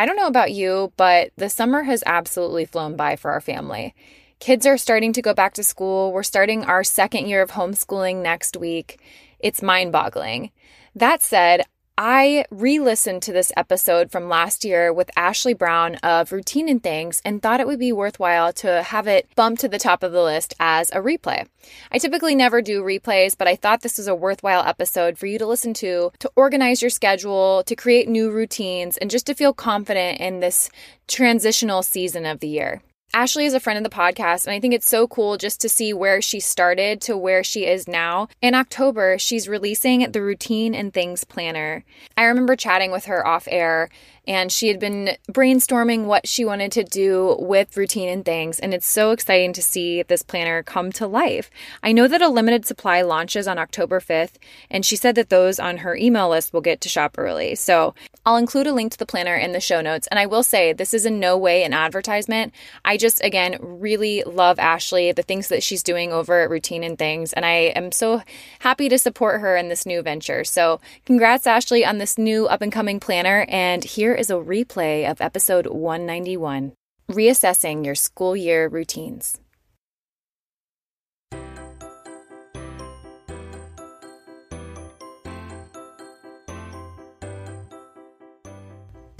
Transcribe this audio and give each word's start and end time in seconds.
I 0.00 0.06
don't 0.06 0.16
know 0.16 0.28
about 0.28 0.52
you, 0.52 0.94
but 0.96 1.30
the 1.36 1.50
summer 1.50 1.82
has 1.82 2.02
absolutely 2.06 2.64
flown 2.64 2.96
by 2.96 3.16
for 3.16 3.32
our 3.32 3.40
family. 3.42 3.94
Kids 4.38 4.64
are 4.64 4.78
starting 4.78 5.12
to 5.12 5.20
go 5.20 5.34
back 5.34 5.52
to 5.52 5.62
school. 5.62 6.10
We're 6.10 6.22
starting 6.22 6.64
our 6.64 6.82
second 6.82 7.26
year 7.26 7.42
of 7.42 7.50
homeschooling 7.50 8.22
next 8.22 8.56
week. 8.56 8.98
It's 9.40 9.60
mind 9.60 9.92
boggling. 9.92 10.52
That 10.94 11.22
said, 11.22 11.64
I 11.98 12.44
re 12.50 12.78
listened 12.78 13.22
to 13.22 13.32
this 13.32 13.52
episode 13.56 14.10
from 14.10 14.28
last 14.28 14.64
year 14.64 14.92
with 14.92 15.10
Ashley 15.16 15.52
Brown 15.52 15.96
of 15.96 16.32
Routine 16.32 16.68
and 16.68 16.82
Things 16.82 17.20
and 17.24 17.42
thought 17.42 17.60
it 17.60 17.66
would 17.66 17.78
be 17.78 17.92
worthwhile 17.92 18.52
to 18.54 18.82
have 18.82 19.06
it 19.06 19.28
bump 19.34 19.58
to 19.58 19.68
the 19.68 19.78
top 19.78 20.02
of 20.02 20.12
the 20.12 20.22
list 20.22 20.54
as 20.58 20.90
a 20.90 20.96
replay. 20.96 21.46
I 21.92 21.98
typically 21.98 22.34
never 22.34 22.62
do 22.62 22.82
replays, 22.82 23.36
but 23.36 23.48
I 23.48 23.56
thought 23.56 23.82
this 23.82 23.98
was 23.98 24.08
a 24.08 24.14
worthwhile 24.14 24.66
episode 24.66 25.18
for 25.18 25.26
you 25.26 25.38
to 25.38 25.46
listen 25.46 25.74
to, 25.74 26.10
to 26.18 26.30
organize 26.36 26.80
your 26.80 26.90
schedule, 26.90 27.62
to 27.64 27.76
create 27.76 28.08
new 28.08 28.30
routines, 28.30 28.96
and 28.96 29.10
just 29.10 29.26
to 29.26 29.34
feel 29.34 29.52
confident 29.52 30.20
in 30.20 30.40
this 30.40 30.70
transitional 31.06 31.82
season 31.82 32.24
of 32.24 32.40
the 32.40 32.48
year. 32.48 32.82
Ashley 33.12 33.44
is 33.44 33.54
a 33.54 33.60
friend 33.60 33.76
of 33.76 33.82
the 33.82 33.94
podcast, 33.94 34.46
and 34.46 34.54
I 34.54 34.60
think 34.60 34.72
it's 34.72 34.88
so 34.88 35.08
cool 35.08 35.36
just 35.36 35.60
to 35.62 35.68
see 35.68 35.92
where 35.92 36.22
she 36.22 36.38
started 36.38 37.00
to 37.02 37.16
where 37.16 37.42
she 37.42 37.66
is 37.66 37.88
now. 37.88 38.28
In 38.40 38.54
October, 38.54 39.18
she's 39.18 39.48
releasing 39.48 40.12
the 40.12 40.22
Routine 40.22 40.76
and 40.76 40.94
Things 40.94 41.24
Planner. 41.24 41.84
I 42.16 42.22
remember 42.22 42.54
chatting 42.54 42.92
with 42.92 43.06
her 43.06 43.26
off 43.26 43.48
air 43.50 43.88
and 44.26 44.52
she 44.52 44.68
had 44.68 44.78
been 44.78 45.16
brainstorming 45.30 46.04
what 46.04 46.26
she 46.26 46.44
wanted 46.44 46.72
to 46.72 46.84
do 46.84 47.36
with 47.38 47.76
routine 47.76 48.08
and 48.08 48.24
things. 48.24 48.58
And 48.58 48.74
it's 48.74 48.86
so 48.86 49.10
exciting 49.10 49.52
to 49.54 49.62
see 49.62 50.02
this 50.02 50.22
planner 50.22 50.62
come 50.62 50.92
to 50.92 51.06
life. 51.06 51.50
I 51.82 51.92
know 51.92 52.06
that 52.08 52.22
a 52.22 52.28
limited 52.28 52.66
supply 52.66 53.02
launches 53.02 53.48
on 53.48 53.58
October 53.58 54.00
5th, 54.00 54.34
and 54.70 54.84
she 54.84 54.96
said 54.96 55.14
that 55.14 55.30
those 55.30 55.58
on 55.58 55.78
her 55.78 55.96
email 55.96 56.28
list 56.28 56.52
will 56.52 56.60
get 56.60 56.80
to 56.82 56.88
shop 56.88 57.16
early. 57.18 57.54
So 57.54 57.94
I'll 58.26 58.36
include 58.36 58.66
a 58.66 58.72
link 58.72 58.92
to 58.92 58.98
the 58.98 59.06
planner 59.06 59.34
in 59.34 59.52
the 59.52 59.60
show 59.60 59.80
notes. 59.80 60.06
And 60.08 60.20
I 60.20 60.26
will 60.26 60.42
say, 60.42 60.72
this 60.72 60.92
is 60.92 61.06
in 61.06 61.18
no 61.18 61.38
way 61.38 61.64
an 61.64 61.72
advertisement. 61.72 62.52
I 62.84 62.96
just, 62.96 63.24
again, 63.24 63.56
really 63.60 64.22
love 64.24 64.58
Ashley, 64.58 65.10
the 65.12 65.22
things 65.22 65.48
that 65.48 65.62
she's 65.62 65.82
doing 65.82 66.12
over 66.12 66.40
at 66.40 66.50
Routine 66.50 66.84
and 66.84 66.98
Things. 66.98 67.32
And 67.32 67.46
I 67.46 67.72
am 67.74 67.92
so 67.92 68.22
happy 68.58 68.88
to 68.90 68.98
support 68.98 69.40
her 69.40 69.56
in 69.56 69.68
this 69.68 69.86
new 69.86 70.02
venture. 70.02 70.44
So 70.44 70.80
congrats, 71.06 71.46
Ashley, 71.46 71.84
on 71.84 71.98
this 71.98 72.18
new 72.18 72.46
up 72.46 72.60
and 72.60 72.70
coming 72.70 73.00
planner. 73.00 73.46
And 73.48 73.82
here 73.84 74.09
is 74.14 74.30
a 74.30 74.34
replay 74.34 75.10
of 75.10 75.20
episode 75.20 75.66
191 75.66 76.72
Reassessing 77.10 77.84
Your 77.84 77.94
School 77.94 78.36
Year 78.36 78.68
Routines. 78.68 79.38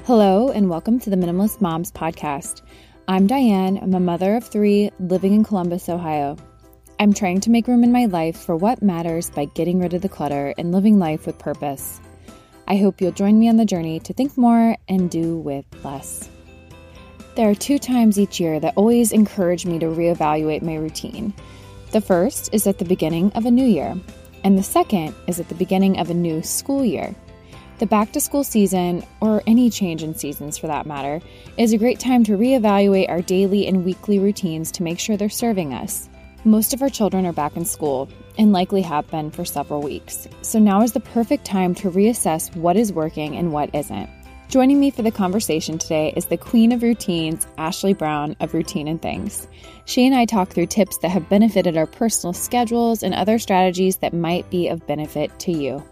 Hello, 0.04 0.50
and 0.50 0.68
welcome 0.68 0.98
to 0.98 1.10
the 1.10 1.16
Minimalist 1.16 1.60
Moms 1.60 1.92
podcast. 1.92 2.62
I'm 3.06 3.26
Diane. 3.26 3.78
I'm 3.80 3.94
a 3.94 4.00
mother 4.00 4.36
of 4.36 4.44
three 4.44 4.90
living 4.98 5.34
in 5.34 5.44
Columbus, 5.44 5.88
Ohio. 5.88 6.36
I'm 6.98 7.14
trying 7.14 7.40
to 7.40 7.50
make 7.50 7.66
room 7.66 7.82
in 7.82 7.92
my 7.92 8.06
life 8.06 8.36
for 8.36 8.56
what 8.56 8.82
matters 8.82 9.30
by 9.30 9.46
getting 9.46 9.78
rid 9.78 9.94
of 9.94 10.02
the 10.02 10.08
clutter 10.08 10.52
and 10.58 10.72
living 10.72 10.98
life 10.98 11.26
with 11.26 11.38
purpose. 11.38 12.00
I 12.70 12.76
hope 12.76 13.00
you'll 13.00 13.10
join 13.10 13.36
me 13.36 13.48
on 13.48 13.56
the 13.56 13.64
journey 13.64 13.98
to 13.98 14.12
think 14.12 14.38
more 14.38 14.76
and 14.88 15.10
do 15.10 15.38
with 15.38 15.64
less. 15.84 16.28
There 17.34 17.50
are 17.50 17.54
two 17.56 17.80
times 17.80 18.16
each 18.16 18.38
year 18.38 18.60
that 18.60 18.74
always 18.76 19.10
encourage 19.10 19.66
me 19.66 19.80
to 19.80 19.86
reevaluate 19.86 20.62
my 20.62 20.76
routine. 20.76 21.34
The 21.90 22.00
first 22.00 22.54
is 22.54 22.68
at 22.68 22.78
the 22.78 22.84
beginning 22.84 23.32
of 23.32 23.44
a 23.44 23.50
new 23.50 23.66
year, 23.66 23.96
and 24.44 24.56
the 24.56 24.62
second 24.62 25.16
is 25.26 25.40
at 25.40 25.48
the 25.48 25.56
beginning 25.56 25.98
of 25.98 26.10
a 26.10 26.14
new 26.14 26.44
school 26.44 26.84
year. 26.84 27.12
The 27.80 27.86
back 27.86 28.12
to 28.12 28.20
school 28.20 28.44
season, 28.44 29.04
or 29.20 29.42
any 29.48 29.68
change 29.68 30.04
in 30.04 30.14
seasons 30.14 30.56
for 30.56 30.68
that 30.68 30.86
matter, 30.86 31.20
is 31.56 31.72
a 31.72 31.78
great 31.78 31.98
time 31.98 32.22
to 32.22 32.38
reevaluate 32.38 33.08
our 33.08 33.20
daily 33.20 33.66
and 33.66 33.84
weekly 33.84 34.20
routines 34.20 34.70
to 34.72 34.84
make 34.84 35.00
sure 35.00 35.16
they're 35.16 35.28
serving 35.28 35.74
us. 35.74 36.08
Most 36.44 36.72
of 36.72 36.82
our 36.82 36.88
children 36.88 37.26
are 37.26 37.32
back 37.32 37.56
in 37.56 37.64
school 37.64 38.08
and 38.40 38.54
likely 38.54 38.80
have 38.80 39.06
been 39.10 39.30
for 39.30 39.44
several 39.44 39.82
weeks, 39.82 40.26
so 40.40 40.58
now 40.58 40.80
is 40.80 40.92
the 40.92 41.00
perfect 41.00 41.44
time 41.44 41.74
to 41.74 41.90
reassess 41.90 42.56
what 42.56 42.74
is 42.74 42.90
working 42.90 43.36
and 43.36 43.52
what 43.52 43.72
isn't. 43.74 44.08
Joining 44.48 44.80
me 44.80 44.90
for 44.90 45.02
the 45.02 45.10
conversation 45.10 45.76
today 45.76 46.14
is 46.16 46.24
the 46.24 46.38
queen 46.38 46.72
of 46.72 46.82
routines, 46.82 47.46
Ashley 47.58 47.92
Brown 47.92 48.34
of 48.40 48.54
Routine 48.54 48.88
and 48.88 49.00
Things. 49.00 49.46
She 49.84 50.06
and 50.06 50.14
I 50.14 50.24
talk 50.24 50.48
through 50.48 50.68
tips 50.68 50.96
that 50.98 51.10
have 51.10 51.28
benefited 51.28 51.76
our 51.76 51.86
personal 51.86 52.32
schedules 52.32 53.02
and 53.02 53.12
other 53.12 53.38
strategies 53.38 53.98
that 53.98 54.14
might 54.14 54.48
be 54.48 54.68
of 54.68 54.86
benefit 54.86 55.38
to 55.40 55.52
you. 55.52 55.84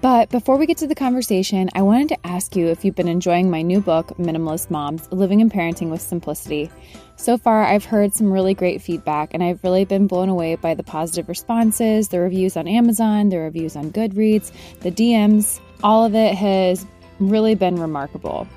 But 0.00 0.28
before 0.30 0.56
we 0.56 0.66
get 0.66 0.78
to 0.78 0.88
the 0.88 0.94
conversation, 0.96 1.70
I 1.74 1.82
wanted 1.82 2.08
to 2.08 2.26
ask 2.26 2.56
you 2.56 2.66
if 2.66 2.84
you've 2.84 2.96
been 2.96 3.06
enjoying 3.06 3.48
my 3.48 3.62
new 3.62 3.80
book, 3.80 4.08
Minimalist 4.18 4.68
Moms 4.68 5.10
Living 5.12 5.40
and 5.40 5.52
Parenting 5.52 5.88
with 5.88 6.00
Simplicity. 6.00 6.68
So 7.14 7.38
far, 7.38 7.64
I've 7.64 7.84
heard 7.84 8.12
some 8.12 8.32
really 8.32 8.54
great 8.54 8.82
feedback, 8.82 9.32
and 9.32 9.42
I've 9.42 9.62
really 9.62 9.84
been 9.84 10.08
blown 10.08 10.28
away 10.28 10.56
by 10.56 10.74
the 10.74 10.82
positive 10.82 11.28
responses, 11.28 12.08
the 12.08 12.18
reviews 12.18 12.56
on 12.56 12.66
Amazon, 12.66 13.28
the 13.28 13.38
reviews 13.38 13.76
on 13.76 13.92
Goodreads, 13.92 14.50
the 14.80 14.90
DMs. 14.90 15.60
All 15.84 16.04
of 16.04 16.16
it 16.16 16.34
has 16.34 16.84
really 17.20 17.54
been 17.54 17.76
remarkable. 17.76 18.48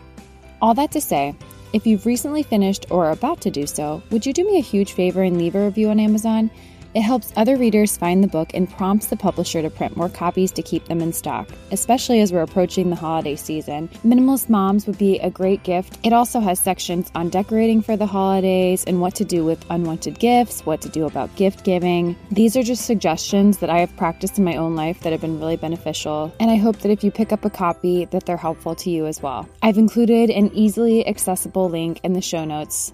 All 0.59 0.73
that 0.73 0.91
to 0.93 1.01
say, 1.01 1.35
if 1.71 1.85
you've 1.85 2.07
recently 2.07 2.41
finished 2.41 2.87
or 2.89 3.05
are 3.05 3.11
about 3.11 3.41
to 3.41 3.51
do 3.51 3.67
so, 3.67 4.01
would 4.09 4.25
you 4.25 4.33
do 4.33 4.43
me 4.43 4.57
a 4.57 4.61
huge 4.61 4.93
favor 4.93 5.21
and 5.21 5.37
leave 5.37 5.53
a 5.53 5.63
review 5.63 5.89
on 5.89 5.99
Amazon? 5.99 6.49
It 6.97 7.03
helps 7.03 7.31
other 7.35 7.57
readers 7.57 7.95
find 7.95 8.23
the 8.23 8.27
book 8.27 8.49
and 8.55 8.67
prompts 8.67 9.05
the 9.05 9.15
publisher 9.15 9.61
to 9.61 9.69
print 9.69 9.95
more 9.95 10.09
copies 10.09 10.51
to 10.53 10.63
keep 10.63 10.85
them 10.85 10.99
in 10.99 11.13
stock, 11.13 11.47
especially 11.71 12.21
as 12.21 12.33
we're 12.33 12.41
approaching 12.41 12.89
the 12.89 12.95
holiday 12.95 13.35
season. 13.35 13.87
Minimalist 14.03 14.49
Moms 14.49 14.87
would 14.87 14.97
be 14.97 15.19
a 15.19 15.29
great 15.29 15.61
gift. 15.61 15.99
It 16.01 16.11
also 16.11 16.39
has 16.39 16.59
sections 16.59 17.11
on 17.13 17.29
decorating 17.29 17.83
for 17.83 17.97
the 17.97 18.07
holidays 18.07 18.83
and 18.85 18.99
what 18.99 19.13
to 19.13 19.23
do 19.23 19.45
with 19.45 19.63
unwanted 19.69 20.17
gifts, 20.17 20.65
what 20.65 20.81
to 20.81 20.89
do 20.89 21.05
about 21.05 21.35
gift 21.35 21.63
giving. 21.63 22.15
These 22.31 22.57
are 22.57 22.63
just 22.63 22.87
suggestions 22.87 23.59
that 23.59 23.69
I 23.69 23.77
have 23.77 23.95
practiced 23.95 24.39
in 24.39 24.43
my 24.43 24.55
own 24.55 24.75
life 24.75 25.01
that 25.01 25.11
have 25.11 25.21
been 25.21 25.39
really 25.39 25.55
beneficial, 25.55 26.33
and 26.39 26.49
I 26.49 26.55
hope 26.55 26.79
that 26.79 26.89
if 26.89 27.03
you 27.03 27.11
pick 27.11 27.31
up 27.31 27.45
a 27.45 27.51
copy 27.51 28.05
that 28.05 28.25
they're 28.25 28.37
helpful 28.37 28.73
to 28.73 28.89
you 28.89 29.05
as 29.05 29.21
well. 29.21 29.47
I've 29.61 29.77
included 29.77 30.31
an 30.31 30.49
easily 30.55 31.07
accessible 31.07 31.69
link 31.69 31.99
in 32.03 32.13
the 32.13 32.21
show 32.21 32.43
notes. 32.43 32.91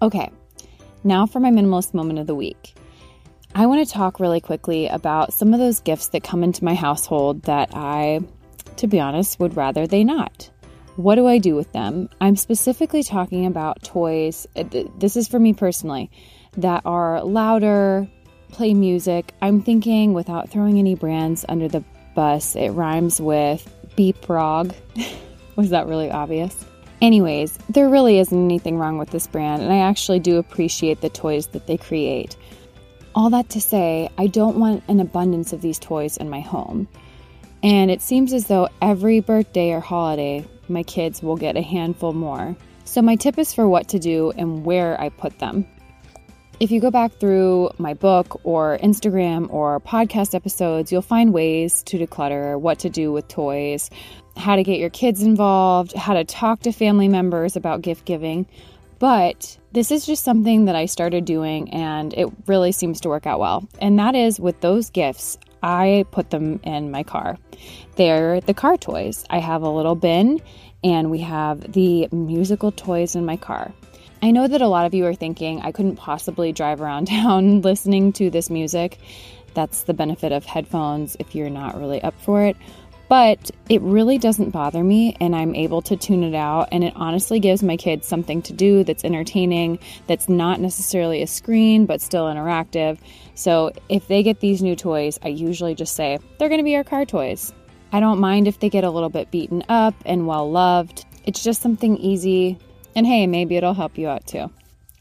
Okay, 0.00 0.30
now 1.02 1.26
for 1.26 1.40
my 1.40 1.50
minimalist 1.50 1.92
moment 1.92 2.20
of 2.20 2.28
the 2.28 2.36
week. 2.36 2.76
I 3.54 3.66
want 3.66 3.86
to 3.86 3.92
talk 3.92 4.18
really 4.18 4.40
quickly 4.40 4.86
about 4.86 5.34
some 5.34 5.52
of 5.52 5.60
those 5.60 5.80
gifts 5.80 6.08
that 6.08 6.24
come 6.24 6.42
into 6.42 6.64
my 6.64 6.74
household 6.74 7.42
that 7.42 7.70
I, 7.74 8.20
to 8.76 8.86
be 8.86 8.98
honest, 8.98 9.38
would 9.40 9.56
rather 9.56 9.86
they 9.86 10.04
not. 10.04 10.48
What 10.96 11.16
do 11.16 11.26
I 11.26 11.36
do 11.36 11.54
with 11.54 11.70
them? 11.72 12.08
I'm 12.18 12.36
specifically 12.36 13.02
talking 13.02 13.44
about 13.44 13.82
toys. 13.82 14.46
Uh, 14.56 14.64
this 14.96 15.16
is 15.16 15.28
for 15.28 15.38
me 15.38 15.52
personally 15.52 16.10
that 16.56 16.82
are 16.86 17.22
louder, 17.22 18.08
play 18.50 18.72
music. 18.72 19.34
I'm 19.42 19.60
thinking 19.60 20.14
without 20.14 20.48
throwing 20.48 20.78
any 20.78 20.94
brands 20.94 21.44
under 21.46 21.68
the 21.68 21.84
bus, 22.14 22.56
it 22.56 22.70
rhymes 22.70 23.20
with 23.20 23.70
beep 23.96 24.30
rog. 24.30 24.74
Was 25.56 25.70
that 25.70 25.86
really 25.86 26.10
obvious? 26.10 26.64
Anyways, 27.02 27.58
there 27.68 27.88
really 27.88 28.18
isn't 28.18 28.44
anything 28.44 28.78
wrong 28.78 28.96
with 28.96 29.10
this 29.10 29.26
brand, 29.26 29.60
and 29.60 29.72
I 29.72 29.78
actually 29.78 30.20
do 30.20 30.38
appreciate 30.38 31.00
the 31.00 31.10
toys 31.10 31.48
that 31.48 31.66
they 31.66 31.76
create. 31.76 32.36
All 33.14 33.30
that 33.30 33.50
to 33.50 33.60
say, 33.60 34.08
I 34.16 34.26
don't 34.26 34.58
want 34.58 34.84
an 34.88 34.98
abundance 34.98 35.52
of 35.52 35.60
these 35.60 35.78
toys 35.78 36.16
in 36.16 36.30
my 36.30 36.40
home. 36.40 36.88
And 37.62 37.90
it 37.90 38.00
seems 38.00 38.32
as 38.32 38.46
though 38.46 38.68
every 38.80 39.20
birthday 39.20 39.72
or 39.72 39.80
holiday, 39.80 40.46
my 40.68 40.82
kids 40.82 41.22
will 41.22 41.36
get 41.36 41.56
a 41.56 41.62
handful 41.62 42.12
more. 42.12 42.56
So, 42.84 43.02
my 43.02 43.16
tip 43.16 43.38
is 43.38 43.54
for 43.54 43.68
what 43.68 43.88
to 43.88 43.98
do 43.98 44.32
and 44.36 44.64
where 44.64 45.00
I 45.00 45.10
put 45.10 45.38
them. 45.38 45.66
If 46.58 46.70
you 46.70 46.80
go 46.80 46.90
back 46.90 47.12
through 47.18 47.70
my 47.78 47.92
book 47.94 48.40
or 48.44 48.78
Instagram 48.78 49.52
or 49.52 49.80
podcast 49.80 50.34
episodes, 50.34 50.92
you'll 50.92 51.02
find 51.02 51.32
ways 51.32 51.82
to 51.84 51.98
declutter, 51.98 52.58
what 52.58 52.78
to 52.80 52.90
do 52.90 53.12
with 53.12 53.28
toys, 53.28 53.90
how 54.36 54.56
to 54.56 54.62
get 54.62 54.78
your 54.78 54.90
kids 54.90 55.22
involved, 55.22 55.92
how 55.94 56.14
to 56.14 56.24
talk 56.24 56.60
to 56.60 56.72
family 56.72 57.08
members 57.08 57.56
about 57.56 57.82
gift 57.82 58.04
giving. 58.04 58.46
But 59.02 59.58
this 59.72 59.90
is 59.90 60.06
just 60.06 60.22
something 60.22 60.66
that 60.66 60.76
I 60.76 60.86
started 60.86 61.24
doing 61.24 61.74
and 61.74 62.14
it 62.14 62.28
really 62.46 62.70
seems 62.70 63.00
to 63.00 63.08
work 63.08 63.26
out 63.26 63.40
well. 63.40 63.68
And 63.80 63.98
that 63.98 64.14
is 64.14 64.38
with 64.38 64.60
those 64.60 64.90
gifts, 64.90 65.38
I 65.60 66.04
put 66.12 66.30
them 66.30 66.60
in 66.62 66.92
my 66.92 67.02
car. 67.02 67.36
They're 67.96 68.40
the 68.40 68.54
car 68.54 68.76
toys. 68.76 69.24
I 69.28 69.40
have 69.40 69.62
a 69.62 69.68
little 69.68 69.96
bin 69.96 70.40
and 70.84 71.10
we 71.10 71.18
have 71.18 71.72
the 71.72 72.08
musical 72.12 72.70
toys 72.70 73.16
in 73.16 73.26
my 73.26 73.36
car. 73.36 73.72
I 74.22 74.30
know 74.30 74.46
that 74.46 74.62
a 74.62 74.68
lot 74.68 74.86
of 74.86 74.94
you 74.94 75.04
are 75.06 75.16
thinking 75.16 75.60
I 75.62 75.72
couldn't 75.72 75.96
possibly 75.96 76.52
drive 76.52 76.80
around 76.80 77.06
town 77.08 77.62
listening 77.62 78.12
to 78.12 78.30
this 78.30 78.50
music. 78.50 79.00
That's 79.54 79.82
the 79.82 79.94
benefit 79.94 80.30
of 80.30 80.44
headphones 80.44 81.16
if 81.18 81.34
you're 81.34 81.50
not 81.50 81.76
really 81.76 82.00
up 82.04 82.14
for 82.20 82.44
it. 82.44 82.56
But 83.08 83.50
it 83.68 83.82
really 83.82 84.16
doesn't 84.16 84.50
bother 84.50 84.82
me, 84.82 85.16
and 85.20 85.36
I'm 85.36 85.54
able 85.54 85.82
to 85.82 85.96
tune 85.96 86.24
it 86.24 86.34
out. 86.34 86.68
And 86.72 86.82
it 86.82 86.94
honestly 86.96 87.40
gives 87.40 87.62
my 87.62 87.76
kids 87.76 88.06
something 88.06 88.40
to 88.42 88.52
do 88.52 88.84
that's 88.84 89.04
entertaining, 89.04 89.78
that's 90.06 90.28
not 90.28 90.60
necessarily 90.60 91.20
a 91.20 91.26
screen, 91.26 91.84
but 91.84 92.00
still 92.00 92.24
interactive. 92.24 92.98
So 93.34 93.72
if 93.88 94.08
they 94.08 94.22
get 94.22 94.40
these 94.40 94.62
new 94.62 94.76
toys, 94.76 95.18
I 95.22 95.28
usually 95.28 95.74
just 95.74 95.94
say, 95.94 96.18
they're 96.38 96.48
to 96.48 96.64
be 96.64 96.76
our 96.76 96.84
car 96.84 97.04
toys. 97.04 97.52
I 97.92 98.00
don't 98.00 98.20
mind 98.20 98.48
if 98.48 98.60
they 98.60 98.70
get 98.70 98.84
a 98.84 98.90
little 98.90 99.10
bit 99.10 99.30
beaten 99.30 99.62
up 99.68 99.94
and 100.06 100.26
well 100.26 100.50
loved. 100.50 101.04
It's 101.24 101.42
just 101.42 101.60
something 101.60 101.98
easy, 101.98 102.58
and 102.96 103.06
hey, 103.06 103.26
maybe 103.26 103.56
it'll 103.56 103.74
help 103.74 103.98
you 103.98 104.08
out 104.08 104.26
too. 104.26 104.50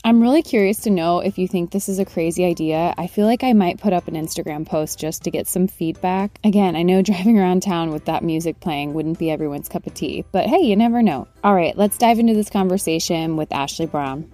I'm 0.03 0.19
really 0.19 0.42
curious 0.42 0.80
to 0.80 0.89
know 0.89 1.19
if 1.19 1.38
you 1.38 1.48
think 1.48 1.69
this 1.69 1.88
is 1.88 2.00
a 2.00 2.06
crazy 2.06 2.44
idea. 2.44 2.92
I 2.98 3.06
feel 3.06 3.27
like 3.27 3.44
I 3.44 3.53
might 3.53 3.80
put 3.80 3.94
up 3.94 4.07
an 4.07 4.15
Instagram 4.15 4.65
post 4.65 4.98
just 4.98 5.24
to 5.24 5.31
get 5.31 5.48
some 5.48 5.68
feedback. 5.68 6.39
Again, 6.44 6.75
I 6.75 6.81
know 6.81 7.01
driving 7.03 7.38
around 7.38 7.62
town 7.62 7.92
with 7.92 8.06
that 8.06 8.24
music 8.24 8.59
playing 8.59 8.95
wouldn't 8.95 9.19
be 9.19 9.30
everyone's 9.30 9.69
cup 9.69 9.86
of 9.86 9.94
tea, 9.94 10.25
but 10.31 10.48
hey, 10.48 10.57
you 10.57 10.75
never 10.75 11.03
know. 11.03 11.27
All 11.44 11.53
right, 11.53 11.77
let's 11.77 12.00
dive 12.00 12.18
into 12.18 12.33
this 12.33 12.50
conversation 12.50 13.38
with 13.38 13.51
Ashley 13.51 13.86
Brown. 13.86 14.31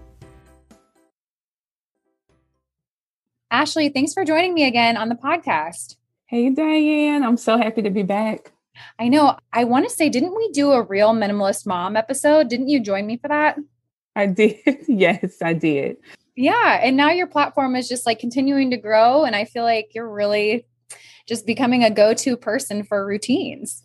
Ashley, 3.51 3.89
thanks 3.89 4.13
for 4.13 4.23
joining 4.23 4.53
me 4.53 4.65
again 4.65 4.95
on 4.95 5.09
the 5.09 5.15
podcast. 5.15 5.97
Hey, 6.27 6.49
Diane. 6.49 7.23
I'm 7.23 7.37
so 7.37 7.57
happy 7.57 7.81
to 7.81 7.89
be 7.89 8.03
back. 8.03 8.53
I 8.97 9.09
know. 9.09 9.37
I 9.51 9.65
want 9.65 9.87
to 9.87 9.93
say, 9.93 10.07
didn't 10.07 10.35
we 10.35 10.49
do 10.51 10.71
a 10.71 10.81
real 10.81 11.13
minimalist 11.13 11.65
mom 11.65 11.97
episode? 11.97 12.47
Didn't 12.47 12.69
you 12.69 12.79
join 12.79 13.05
me 13.05 13.17
for 13.17 13.27
that? 13.27 13.57
I 14.17 14.25
did. 14.25 14.57
yes, 14.87 15.37
I 15.41 15.53
did. 15.53 15.97
Yeah. 16.35 16.79
And 16.81 16.97
now 16.97 17.11
your 17.11 17.27
platform 17.27 17.75
is 17.75 17.87
just 17.87 18.05
like 18.05 18.19
continuing 18.19 18.71
to 18.71 18.77
grow. 18.77 19.23
And 19.23 19.35
I 19.35 19.45
feel 19.45 19.63
like 19.63 19.91
you're 19.93 20.09
really 20.09 20.65
just 21.27 21.45
becoming 21.45 21.83
a 21.83 21.91
go 21.91 22.13
to 22.15 22.35
person 22.35 22.83
for 22.83 23.05
routines. 23.05 23.83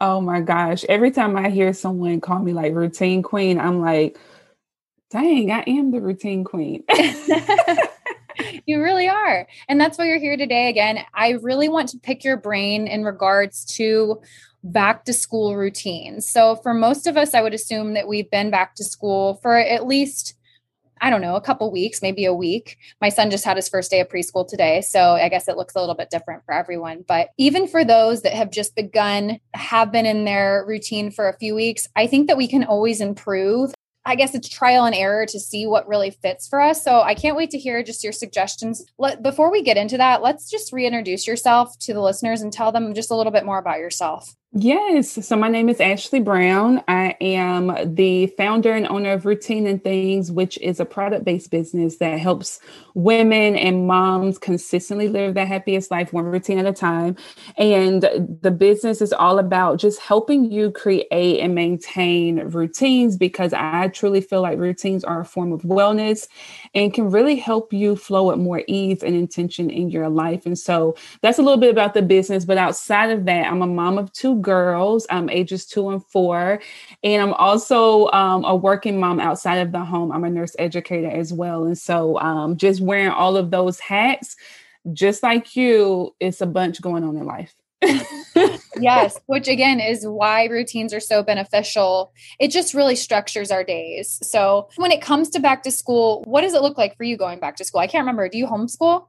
Oh 0.00 0.20
my 0.20 0.40
gosh. 0.40 0.84
Every 0.84 1.10
time 1.10 1.36
I 1.36 1.50
hear 1.50 1.72
someone 1.72 2.20
call 2.20 2.38
me 2.38 2.52
like 2.52 2.74
routine 2.74 3.22
queen, 3.22 3.58
I'm 3.58 3.80
like, 3.80 4.18
dang, 5.10 5.50
I 5.50 5.64
am 5.66 5.90
the 5.90 6.00
routine 6.00 6.44
queen. 6.44 6.84
you 8.66 8.80
really 8.80 9.08
are. 9.08 9.46
And 9.68 9.80
that's 9.80 9.98
why 9.98 10.06
you're 10.06 10.18
here 10.18 10.36
today. 10.36 10.68
Again, 10.68 11.00
I 11.14 11.30
really 11.42 11.68
want 11.68 11.88
to 11.90 11.98
pick 11.98 12.24
your 12.24 12.36
brain 12.36 12.86
in 12.86 13.04
regards 13.04 13.64
to 13.76 14.20
back 14.62 15.04
to 15.04 15.12
school 15.12 15.56
routines. 15.56 16.28
So, 16.28 16.56
for 16.56 16.74
most 16.74 17.06
of 17.06 17.16
us, 17.16 17.34
I 17.34 17.42
would 17.42 17.54
assume 17.54 17.94
that 17.94 18.08
we've 18.08 18.30
been 18.30 18.50
back 18.50 18.74
to 18.76 18.84
school 18.84 19.34
for 19.42 19.56
at 19.56 19.86
least, 19.86 20.34
I 21.00 21.10
don't 21.10 21.20
know, 21.20 21.36
a 21.36 21.40
couple 21.40 21.70
weeks, 21.72 22.02
maybe 22.02 22.24
a 22.24 22.34
week. 22.34 22.78
My 23.00 23.08
son 23.08 23.30
just 23.30 23.44
had 23.44 23.56
his 23.56 23.68
first 23.68 23.90
day 23.90 24.00
of 24.00 24.08
preschool 24.08 24.46
today. 24.46 24.80
So, 24.82 25.14
I 25.14 25.28
guess 25.28 25.48
it 25.48 25.56
looks 25.56 25.74
a 25.74 25.80
little 25.80 25.94
bit 25.94 26.10
different 26.10 26.44
for 26.44 26.54
everyone. 26.54 27.04
But 27.06 27.30
even 27.38 27.66
for 27.66 27.84
those 27.84 28.22
that 28.22 28.34
have 28.34 28.50
just 28.50 28.76
begun, 28.76 29.38
have 29.54 29.90
been 29.92 30.06
in 30.06 30.24
their 30.24 30.64
routine 30.66 31.10
for 31.10 31.28
a 31.28 31.36
few 31.38 31.54
weeks, 31.54 31.88
I 31.96 32.06
think 32.06 32.28
that 32.28 32.36
we 32.36 32.48
can 32.48 32.64
always 32.64 33.00
improve 33.00 33.74
I 34.04 34.16
guess 34.16 34.34
it's 34.34 34.48
trial 34.48 34.84
and 34.84 34.96
error 34.96 35.26
to 35.26 35.38
see 35.38 35.66
what 35.66 35.86
really 35.86 36.10
fits 36.10 36.48
for 36.48 36.60
us. 36.60 36.82
So 36.82 37.02
I 37.02 37.14
can't 37.14 37.36
wait 37.36 37.50
to 37.50 37.58
hear 37.58 37.82
just 37.84 38.02
your 38.02 38.12
suggestions. 38.12 38.84
Let, 38.98 39.22
before 39.22 39.50
we 39.50 39.62
get 39.62 39.76
into 39.76 39.96
that, 39.96 40.22
let's 40.22 40.50
just 40.50 40.72
reintroduce 40.72 41.26
yourself 41.26 41.78
to 41.80 41.94
the 41.94 42.00
listeners 42.00 42.42
and 42.42 42.52
tell 42.52 42.72
them 42.72 42.94
just 42.94 43.12
a 43.12 43.14
little 43.14 43.30
bit 43.30 43.44
more 43.44 43.58
about 43.58 43.78
yourself. 43.78 44.34
Yes. 44.54 45.26
So 45.26 45.34
my 45.34 45.48
name 45.48 45.70
is 45.70 45.80
Ashley 45.80 46.20
Brown. 46.20 46.82
I 46.86 47.16
am 47.22 47.94
the 47.94 48.26
founder 48.36 48.72
and 48.72 48.86
owner 48.86 49.12
of 49.12 49.24
Routine 49.24 49.66
and 49.66 49.82
Things, 49.82 50.30
which 50.30 50.58
is 50.58 50.78
a 50.78 50.84
product 50.84 51.24
based 51.24 51.50
business 51.50 51.96
that 51.96 52.18
helps 52.18 52.60
women 52.94 53.56
and 53.56 53.86
moms 53.86 54.36
consistently 54.36 55.08
live 55.08 55.32
their 55.32 55.46
happiest 55.46 55.90
life 55.90 56.12
one 56.12 56.26
routine 56.26 56.58
at 56.58 56.66
a 56.66 56.72
time. 56.74 57.16
And 57.56 58.02
the 58.42 58.50
business 58.50 59.00
is 59.00 59.14
all 59.14 59.38
about 59.38 59.78
just 59.78 60.00
helping 60.00 60.52
you 60.52 60.70
create 60.70 61.40
and 61.40 61.54
maintain 61.54 62.40
routines 62.48 63.16
because 63.16 63.54
I 63.54 63.88
truly 63.88 64.20
feel 64.20 64.42
like 64.42 64.58
routines 64.58 65.02
are 65.02 65.20
a 65.20 65.24
form 65.24 65.52
of 65.54 65.62
wellness 65.62 66.28
and 66.74 66.92
can 66.92 67.10
really 67.10 67.36
help 67.36 67.72
you 67.72 67.96
flow 67.96 68.28
with 68.28 68.38
more 68.38 68.62
ease 68.66 69.02
and 69.02 69.14
intention 69.14 69.70
in 69.70 69.90
your 69.90 70.08
life. 70.08 70.46
And 70.46 70.58
so 70.58 70.96
that's 71.20 71.38
a 71.38 71.42
little 71.42 71.58
bit 71.60 71.70
about 71.70 71.94
the 71.94 72.02
business. 72.02 72.44
But 72.44 72.58
outside 72.58 73.10
of 73.10 73.24
that, 73.26 73.46
I'm 73.50 73.62
a 73.62 73.66
mom 73.66 73.98
of 73.98 74.12
two 74.12 74.41
girls, 74.42 75.06
um, 75.10 75.30
ages 75.30 75.66
two 75.66 75.90
and 75.90 76.04
four. 76.06 76.60
And 77.02 77.22
I'm 77.22 77.34
also 77.34 78.10
um, 78.10 78.44
a 78.44 78.54
working 78.54 78.98
mom 79.00 79.20
outside 79.20 79.56
of 79.56 79.72
the 79.72 79.84
home. 79.84 80.12
I'm 80.12 80.24
a 80.24 80.30
nurse 80.30 80.54
educator 80.58 81.10
as 81.10 81.32
well. 81.32 81.64
And 81.64 81.78
so 81.78 82.18
um, 82.20 82.56
just 82.56 82.80
wearing 82.80 83.10
all 83.10 83.36
of 83.36 83.50
those 83.50 83.80
hats, 83.80 84.36
just 84.92 85.22
like 85.22 85.56
you, 85.56 86.14
it's 86.20 86.40
a 86.40 86.46
bunch 86.46 86.80
going 86.80 87.04
on 87.04 87.16
in 87.16 87.24
life. 87.24 87.54
yes, 88.78 89.18
which 89.26 89.48
again 89.48 89.80
is 89.80 90.06
why 90.06 90.44
routines 90.46 90.94
are 90.94 91.00
so 91.00 91.22
beneficial. 91.22 92.12
It 92.38 92.48
just 92.48 92.74
really 92.74 92.96
structures 92.96 93.50
our 93.50 93.64
days. 93.64 94.18
So, 94.22 94.68
when 94.76 94.92
it 94.92 95.02
comes 95.02 95.30
to 95.30 95.40
back 95.40 95.62
to 95.64 95.70
school, 95.70 96.22
what 96.26 96.42
does 96.42 96.54
it 96.54 96.62
look 96.62 96.78
like 96.78 96.96
for 96.96 97.04
you 97.04 97.16
going 97.16 97.40
back 97.40 97.56
to 97.56 97.64
school? 97.64 97.80
I 97.80 97.86
can't 97.86 98.02
remember. 98.02 98.28
Do 98.28 98.38
you 98.38 98.46
homeschool? 98.46 99.06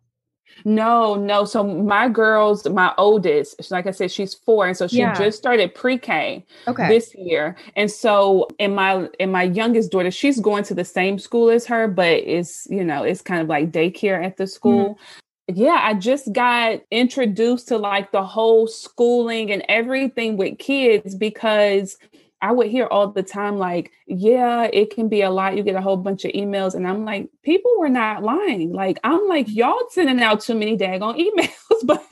No, 0.65 1.15
no. 1.15 1.45
So 1.45 1.63
my 1.63 2.09
girls, 2.09 2.67
my 2.69 2.93
oldest, 2.97 3.71
like 3.71 3.87
I 3.87 3.91
said, 3.91 4.11
she's 4.11 4.33
four, 4.33 4.67
and 4.67 4.77
so 4.77 4.87
she 4.87 4.99
yeah. 4.99 5.13
just 5.13 5.37
started 5.37 5.75
pre-K 5.75 6.45
okay. 6.67 6.87
this 6.87 7.13
year. 7.15 7.55
And 7.75 7.89
so, 7.91 8.47
in 8.59 8.75
my 8.75 9.09
in 9.19 9.31
my 9.31 9.43
youngest 9.43 9.91
daughter, 9.91 10.11
she's 10.11 10.39
going 10.39 10.63
to 10.65 10.73
the 10.73 10.85
same 10.85 11.19
school 11.19 11.49
as 11.49 11.65
her, 11.65 11.87
but 11.87 12.07
it's 12.07 12.67
you 12.69 12.83
know 12.83 13.03
it's 13.03 13.21
kind 13.21 13.41
of 13.41 13.47
like 13.47 13.71
daycare 13.71 14.23
at 14.23 14.37
the 14.37 14.47
school. 14.47 14.95
Mm-hmm. 14.95 15.19
Yeah, 15.55 15.79
I 15.81 15.95
just 15.95 16.31
got 16.31 16.79
introduced 16.89 17.67
to 17.67 17.77
like 17.77 18.13
the 18.13 18.23
whole 18.23 18.65
schooling 18.65 19.51
and 19.51 19.63
everything 19.67 20.37
with 20.37 20.57
kids 20.57 21.15
because 21.15 21.97
I 22.43 22.51
would 22.51 22.67
hear 22.67 22.87
all 22.87 23.07
the 23.07 23.23
time, 23.23 23.57
like, 23.57 23.93
yeah, 24.05 24.69
it 24.73 24.93
can 24.93 25.07
be 25.07 25.21
a 25.21 25.29
lot. 25.29 25.55
You 25.55 25.63
get 25.63 25.77
a 25.77 25.81
whole 25.81 25.95
bunch 25.95 26.25
of 26.25 26.33
emails. 26.33 26.75
And 26.75 26.85
I'm 26.85 27.05
like, 27.05 27.29
people 27.41 27.71
were 27.79 27.87
not 27.87 28.21
lying. 28.21 28.73
Like, 28.73 28.99
I'm 29.05 29.29
like, 29.29 29.47
y'all 29.47 29.79
sending 29.91 30.21
out 30.21 30.41
too 30.41 30.53
many 30.53 30.77
daggone 30.77 31.17
emails. 31.25 31.85
but 31.85 32.05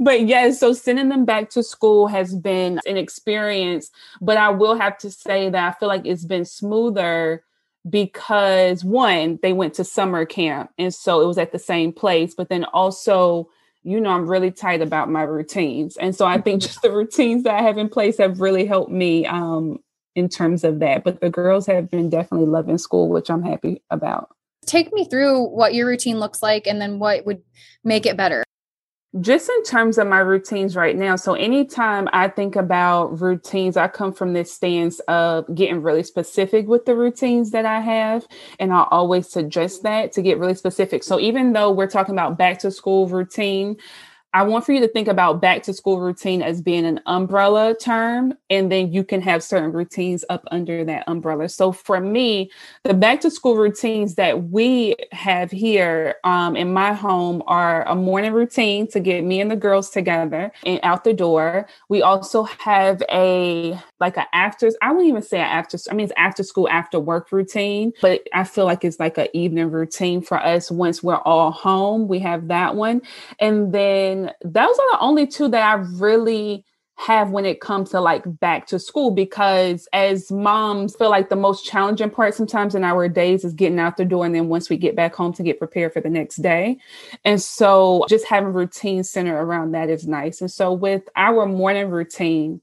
but 0.00 0.26
yes, 0.26 0.58
so 0.58 0.72
sending 0.72 1.10
them 1.10 1.24
back 1.24 1.48
to 1.50 1.62
school 1.62 2.08
has 2.08 2.34
been 2.34 2.80
an 2.86 2.96
experience. 2.96 3.92
But 4.20 4.36
I 4.36 4.50
will 4.50 4.74
have 4.74 4.98
to 4.98 5.12
say 5.12 5.48
that 5.48 5.76
I 5.76 5.78
feel 5.78 5.88
like 5.88 6.06
it's 6.06 6.24
been 6.24 6.44
smoother 6.44 7.44
because 7.88 8.84
one, 8.84 9.38
they 9.42 9.52
went 9.52 9.74
to 9.74 9.84
summer 9.84 10.24
camp. 10.24 10.70
And 10.76 10.92
so 10.92 11.20
it 11.20 11.26
was 11.26 11.38
at 11.38 11.52
the 11.52 11.60
same 11.60 11.92
place. 11.92 12.34
But 12.34 12.48
then 12.48 12.64
also 12.64 13.48
you 13.82 14.00
know, 14.00 14.10
I'm 14.10 14.28
really 14.28 14.50
tight 14.50 14.80
about 14.80 15.10
my 15.10 15.22
routines. 15.22 15.96
And 15.96 16.14
so 16.14 16.26
I 16.26 16.40
think 16.40 16.62
just 16.62 16.82
the 16.82 16.92
routines 16.92 17.42
that 17.44 17.54
I 17.54 17.62
have 17.62 17.78
in 17.78 17.88
place 17.88 18.18
have 18.18 18.40
really 18.40 18.64
helped 18.64 18.90
me 18.90 19.26
um, 19.26 19.78
in 20.14 20.28
terms 20.28 20.64
of 20.64 20.78
that. 20.80 21.04
But 21.04 21.20
the 21.20 21.30
girls 21.30 21.66
have 21.66 21.90
been 21.90 22.08
definitely 22.10 22.46
loving 22.46 22.78
school, 22.78 23.08
which 23.08 23.30
I'm 23.30 23.42
happy 23.42 23.82
about. 23.90 24.28
Take 24.66 24.92
me 24.92 25.04
through 25.04 25.48
what 25.48 25.74
your 25.74 25.88
routine 25.88 26.20
looks 26.20 26.42
like 26.42 26.68
and 26.68 26.80
then 26.80 27.00
what 27.00 27.26
would 27.26 27.42
make 27.82 28.06
it 28.06 28.16
better 28.16 28.44
just 29.20 29.50
in 29.50 29.62
terms 29.64 29.98
of 29.98 30.06
my 30.06 30.18
routines 30.18 30.74
right 30.74 30.96
now. 30.96 31.16
So, 31.16 31.34
anytime 31.34 32.08
I 32.12 32.28
think 32.28 32.56
about 32.56 33.20
routines, 33.20 33.76
I 33.76 33.88
come 33.88 34.12
from 34.12 34.32
this 34.32 34.52
stance 34.52 35.00
of 35.00 35.54
getting 35.54 35.82
really 35.82 36.02
specific 36.02 36.66
with 36.66 36.86
the 36.86 36.96
routines 36.96 37.50
that 37.50 37.66
I 37.66 37.80
have. 37.80 38.26
And 38.58 38.72
I 38.72 38.86
always 38.90 39.28
suggest 39.28 39.82
that 39.82 40.12
to 40.12 40.22
get 40.22 40.38
really 40.38 40.54
specific. 40.54 41.02
So, 41.02 41.20
even 41.20 41.52
though 41.52 41.70
we're 41.70 41.88
talking 41.88 42.14
about 42.14 42.38
back 42.38 42.58
to 42.60 42.70
school 42.70 43.06
routine, 43.06 43.76
I 44.34 44.42
want 44.44 44.64
for 44.64 44.72
you 44.72 44.80
to 44.80 44.88
think 44.88 45.08
about 45.08 45.42
back 45.42 45.62
to 45.64 45.74
school 45.74 46.00
routine 46.00 46.40
as 46.40 46.62
being 46.62 46.86
an 46.86 47.00
umbrella 47.04 47.74
term, 47.78 48.34
and 48.48 48.72
then 48.72 48.92
you 48.92 49.04
can 49.04 49.20
have 49.20 49.42
certain 49.42 49.72
routines 49.72 50.24
up 50.30 50.44
under 50.50 50.84
that 50.84 51.04
umbrella. 51.06 51.50
So 51.50 51.70
for 51.70 52.00
me, 52.00 52.50
the 52.84 52.94
back 52.94 53.20
to 53.22 53.30
school 53.30 53.56
routines 53.56 54.14
that 54.14 54.44
we 54.44 54.96
have 55.12 55.50
here 55.50 56.14
um, 56.24 56.56
in 56.56 56.72
my 56.72 56.94
home 56.94 57.42
are 57.46 57.86
a 57.86 57.94
morning 57.94 58.32
routine 58.32 58.86
to 58.88 59.00
get 59.00 59.22
me 59.22 59.40
and 59.40 59.50
the 59.50 59.56
girls 59.56 59.90
together 59.90 60.50
and 60.64 60.80
out 60.82 61.04
the 61.04 61.12
door. 61.12 61.68
We 61.90 62.00
also 62.00 62.44
have 62.44 63.02
a 63.10 63.78
like 64.00 64.16
an 64.16 64.26
after, 64.32 64.70
I 64.82 64.90
wouldn't 64.90 65.08
even 65.08 65.22
say 65.22 65.38
an 65.38 65.44
after, 65.46 65.78
I 65.90 65.94
mean, 65.94 66.04
it's 66.04 66.12
after 66.16 66.42
school, 66.42 66.68
after 66.68 66.98
work 66.98 67.30
routine, 67.30 67.92
but 68.00 68.26
I 68.34 68.42
feel 68.44 68.64
like 68.64 68.84
it's 68.84 68.98
like 68.98 69.16
an 69.16 69.28
evening 69.32 69.70
routine 69.70 70.22
for 70.22 70.38
us 70.38 70.70
once 70.70 71.02
we're 71.02 71.18
all 71.18 71.52
home. 71.52 72.08
We 72.08 72.18
have 72.18 72.48
that 72.48 72.74
one. 72.74 73.02
And 73.38 73.72
then 73.72 74.21
those 74.42 74.78
are 74.78 74.92
the 74.92 74.98
only 75.00 75.26
two 75.26 75.48
that 75.48 75.62
I 75.62 75.74
really 75.74 76.64
have 76.96 77.30
when 77.30 77.44
it 77.44 77.60
comes 77.60 77.90
to 77.90 78.00
like 78.00 78.22
back 78.38 78.66
to 78.66 78.78
school 78.78 79.10
because 79.10 79.88
as 79.92 80.30
moms 80.30 80.94
feel 80.94 81.10
like 81.10 81.30
the 81.30 81.36
most 81.36 81.64
challenging 81.64 82.10
part 82.10 82.34
sometimes 82.34 82.74
in 82.74 82.84
our 82.84 83.08
days 83.08 83.44
is 83.44 83.54
getting 83.54 83.78
out 83.78 83.96
the 83.96 84.04
door 84.04 84.24
and 84.24 84.34
then 84.34 84.48
once 84.48 84.70
we 84.70 84.76
get 84.76 84.94
back 84.94 85.14
home 85.14 85.32
to 85.32 85.42
get 85.42 85.58
prepared 85.58 85.92
for 85.92 86.00
the 86.00 86.10
next 86.10 86.36
day. 86.36 86.78
And 87.24 87.40
so 87.40 88.04
just 88.08 88.26
having 88.26 88.52
routine 88.52 89.02
centered 89.02 89.40
around 89.40 89.72
that 89.72 89.90
is 89.90 90.06
nice. 90.06 90.40
And 90.40 90.50
so 90.50 90.72
with 90.72 91.02
our 91.16 91.46
morning 91.46 91.88
routine 91.88 92.60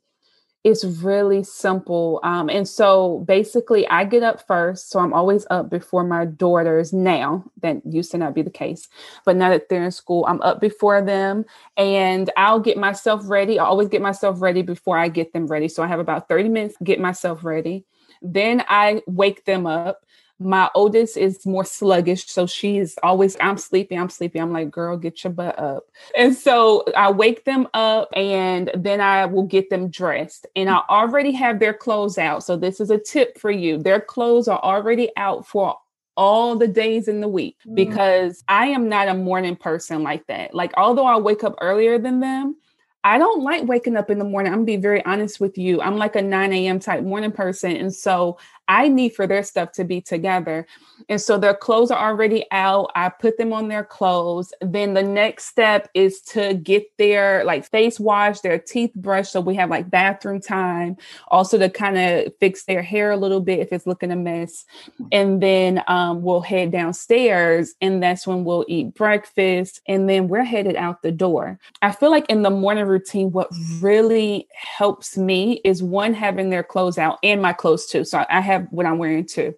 it's 0.63 0.83
really 0.83 1.43
simple. 1.43 2.19
Um, 2.23 2.49
and 2.49 2.67
so 2.67 3.19
basically, 3.27 3.87
I 3.87 4.03
get 4.03 4.23
up 4.23 4.45
first. 4.45 4.89
So 4.89 4.99
I'm 4.99 5.13
always 5.13 5.47
up 5.49 5.69
before 5.69 6.03
my 6.03 6.25
daughters 6.25 6.91
now. 6.91 7.45
That 7.61 7.81
used 7.85 8.11
to 8.11 8.17
not 8.17 8.35
be 8.35 8.41
the 8.41 8.49
case. 8.49 8.89
But 9.25 9.37
now 9.37 9.49
that 9.49 9.69
they're 9.69 9.85
in 9.85 9.91
school, 9.91 10.25
I'm 10.27 10.41
up 10.41 10.59
before 10.59 11.01
them 11.01 11.45
and 11.77 12.29
I'll 12.35 12.59
get 12.59 12.77
myself 12.77 13.21
ready. 13.29 13.57
I 13.57 13.65
always 13.65 13.87
get 13.87 14.01
myself 14.01 14.41
ready 14.41 14.61
before 14.61 14.97
I 14.97 15.07
get 15.07 15.31
them 15.31 15.47
ready. 15.47 15.69
So 15.69 15.81
I 15.81 15.87
have 15.87 15.99
about 15.99 16.27
30 16.27 16.49
minutes 16.49 16.77
to 16.77 16.83
get 16.83 16.99
myself 16.99 17.45
ready. 17.45 17.85
Then 18.21 18.63
I 18.67 19.01
wake 19.07 19.45
them 19.45 19.65
up 19.65 20.05
My 20.39 20.69
oldest 20.73 21.17
is 21.17 21.45
more 21.45 21.65
sluggish. 21.65 22.27
So 22.27 22.47
she's 22.47 22.97
always, 23.03 23.35
I'm 23.41 23.57
sleepy, 23.57 23.97
I'm 23.97 24.09
sleepy. 24.09 24.39
I'm 24.39 24.53
like, 24.53 24.71
girl, 24.71 24.97
get 24.97 25.23
your 25.23 25.33
butt 25.33 25.59
up. 25.59 25.83
And 26.17 26.35
so 26.35 26.85
I 26.95 27.11
wake 27.11 27.45
them 27.45 27.67
up 27.73 28.09
and 28.15 28.71
then 28.75 29.01
I 29.01 29.25
will 29.25 29.43
get 29.43 29.69
them 29.69 29.89
dressed. 29.89 30.47
And 30.55 30.69
I 30.69 30.81
already 30.89 31.31
have 31.33 31.59
their 31.59 31.73
clothes 31.73 32.17
out. 32.17 32.43
So 32.43 32.55
this 32.55 32.79
is 32.79 32.89
a 32.89 32.97
tip 32.97 33.37
for 33.37 33.51
you. 33.51 33.77
Their 33.77 33.99
clothes 33.99 34.47
are 34.47 34.59
already 34.59 35.11
out 35.17 35.45
for 35.45 35.77
all 36.15 36.57
the 36.57 36.67
days 36.67 37.07
in 37.07 37.21
the 37.21 37.27
week 37.29 37.55
mm. 37.65 37.75
because 37.75 38.43
I 38.47 38.67
am 38.67 38.89
not 38.89 39.07
a 39.07 39.13
morning 39.13 39.55
person 39.55 40.03
like 40.03 40.27
that. 40.27 40.53
Like, 40.53 40.73
although 40.75 41.05
I 41.05 41.17
wake 41.17 41.45
up 41.45 41.55
earlier 41.61 41.97
than 41.97 42.19
them, 42.19 42.57
I 43.05 43.17
don't 43.17 43.43
like 43.43 43.63
waking 43.63 43.95
up 43.95 44.09
in 44.09 44.19
the 44.19 44.25
morning. 44.25 44.51
I'm 44.51 44.59
gonna 44.59 44.65
be 44.65 44.75
very 44.75 45.03
honest 45.05 45.39
with 45.39 45.57
you. 45.57 45.81
I'm 45.81 45.95
like 45.95 46.17
a 46.17 46.21
9 46.21 46.51
a.m. 46.51 46.79
type 46.79 47.03
morning 47.03 47.31
person. 47.31 47.77
And 47.77 47.95
so 47.95 48.37
I 48.69 48.87
need 48.87 49.15
for 49.15 49.25
their 49.25 49.43
stuff 49.43 49.71
to 49.73 49.83
be 49.83 49.99
together. 49.99 50.67
And 51.09 51.19
so 51.19 51.39
their 51.39 51.55
clothes 51.55 51.89
are 51.89 52.09
already 52.09 52.45
out. 52.51 52.91
I 52.95 53.09
put 53.09 53.37
them 53.37 53.51
on 53.51 53.67
their 53.67 53.83
clothes. 53.83 54.53
Then 54.61 54.93
the 54.93 55.01
next 55.01 55.45
step 55.45 55.89
is 55.95 56.21
to 56.21 56.53
get 56.53 56.85
their 56.97 57.43
like 57.45 57.65
face 57.65 57.99
wash, 57.99 58.41
their 58.41 58.59
teeth 58.59 58.93
brushed. 58.93 59.31
So 59.31 59.41
we 59.41 59.55
have 59.55 59.71
like 59.71 59.89
bathroom 59.89 60.39
time. 60.39 60.97
Also 61.29 61.57
to 61.57 61.67
kind 61.69 61.97
of 61.97 62.31
fix 62.39 62.65
their 62.65 62.83
hair 62.83 63.09
a 63.09 63.17
little 63.17 63.41
bit 63.41 63.59
if 63.59 63.73
it's 63.73 63.87
looking 63.87 64.11
a 64.11 64.15
mess. 64.15 64.65
And 65.11 65.41
then 65.41 65.81
um, 65.87 66.21
we'll 66.21 66.41
head 66.41 66.71
downstairs 66.71 67.73
and 67.81 68.03
that's 68.03 68.27
when 68.27 68.43
we'll 68.43 68.65
eat 68.67 68.93
breakfast. 68.93 69.81
And 69.87 70.07
then 70.07 70.27
we're 70.27 70.43
headed 70.43 70.75
out 70.75 71.01
the 71.01 71.11
door. 71.11 71.57
I 71.81 71.91
feel 71.91 72.11
like 72.11 72.29
in 72.29 72.43
the 72.43 72.51
morning 72.51 72.85
routine, 72.85 73.31
what 73.31 73.49
really 73.79 74.47
helps 74.53 75.17
me 75.17 75.61
is 75.63 75.81
one, 75.81 76.13
having 76.13 76.51
their 76.51 76.63
clothes 76.63 76.99
out 76.99 77.17
and 77.23 77.41
my 77.41 77.53
clothes 77.53 77.87
too. 77.87 78.03
So 78.03 78.25
I 78.29 78.41
have 78.41 78.58
what 78.69 78.85
I'm 78.85 78.97
wearing 78.97 79.25
too. 79.25 79.55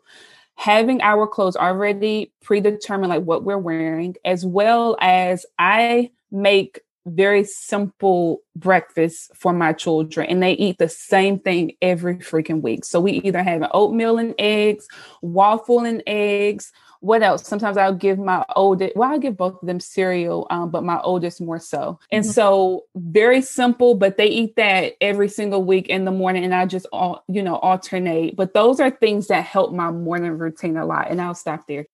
Having 0.55 1.01
our 1.01 1.27
clothes 1.27 1.55
already 1.55 2.31
predetermined, 2.43 3.09
like 3.09 3.23
what 3.23 3.43
we're 3.43 3.57
wearing, 3.57 4.15
as 4.25 4.45
well 4.45 4.97
as 4.99 5.45
I 5.57 6.11
make 6.31 6.81
very 7.05 7.43
simple 7.43 8.41
breakfast 8.55 9.31
for 9.35 9.53
my 9.53 9.73
children 9.73 10.27
and 10.27 10.41
they 10.41 10.53
eat 10.53 10.77
the 10.77 10.89
same 10.89 11.39
thing 11.39 11.73
every 11.81 12.17
freaking 12.17 12.61
week. 12.61 12.85
So 12.85 12.99
we 12.99 13.13
either 13.13 13.41
have 13.43 13.67
oatmeal 13.73 14.17
and 14.17 14.35
eggs, 14.37 14.87
waffle 15.21 15.79
and 15.79 16.03
eggs, 16.05 16.71
what 17.01 17.23
else? 17.23 17.47
Sometimes 17.47 17.77
I'll 17.77 17.95
give 17.95 18.19
my 18.19 18.45
oldest, 18.55 18.95
well, 18.95 19.11
I'll 19.11 19.19
give 19.19 19.35
both 19.35 19.59
of 19.59 19.67
them 19.67 19.79
cereal, 19.79 20.45
um, 20.51 20.69
but 20.69 20.83
my 20.83 20.99
oldest 21.01 21.41
more 21.41 21.59
so. 21.59 21.99
And 22.11 22.23
mm-hmm. 22.23 22.31
so 22.31 22.85
very 22.95 23.41
simple, 23.41 23.95
but 23.95 24.17
they 24.17 24.27
eat 24.27 24.55
that 24.57 24.93
every 25.01 25.27
single 25.27 25.63
week 25.63 25.89
in 25.89 26.05
the 26.05 26.11
morning 26.11 26.43
and 26.43 26.53
I 26.53 26.67
just 26.67 26.85
all, 26.93 27.23
you 27.27 27.41
know, 27.41 27.55
alternate. 27.55 28.35
But 28.35 28.53
those 28.53 28.79
are 28.79 28.91
things 28.91 29.27
that 29.27 29.43
help 29.43 29.73
my 29.73 29.89
morning 29.89 30.37
routine 30.37 30.77
a 30.77 30.85
lot. 30.85 31.09
And 31.09 31.19
I'll 31.19 31.33
stop 31.33 31.65
there. 31.67 31.87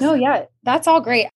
No, 0.00 0.14
yeah, 0.14 0.46
that's 0.64 0.88
all 0.88 1.00
great 1.00 1.28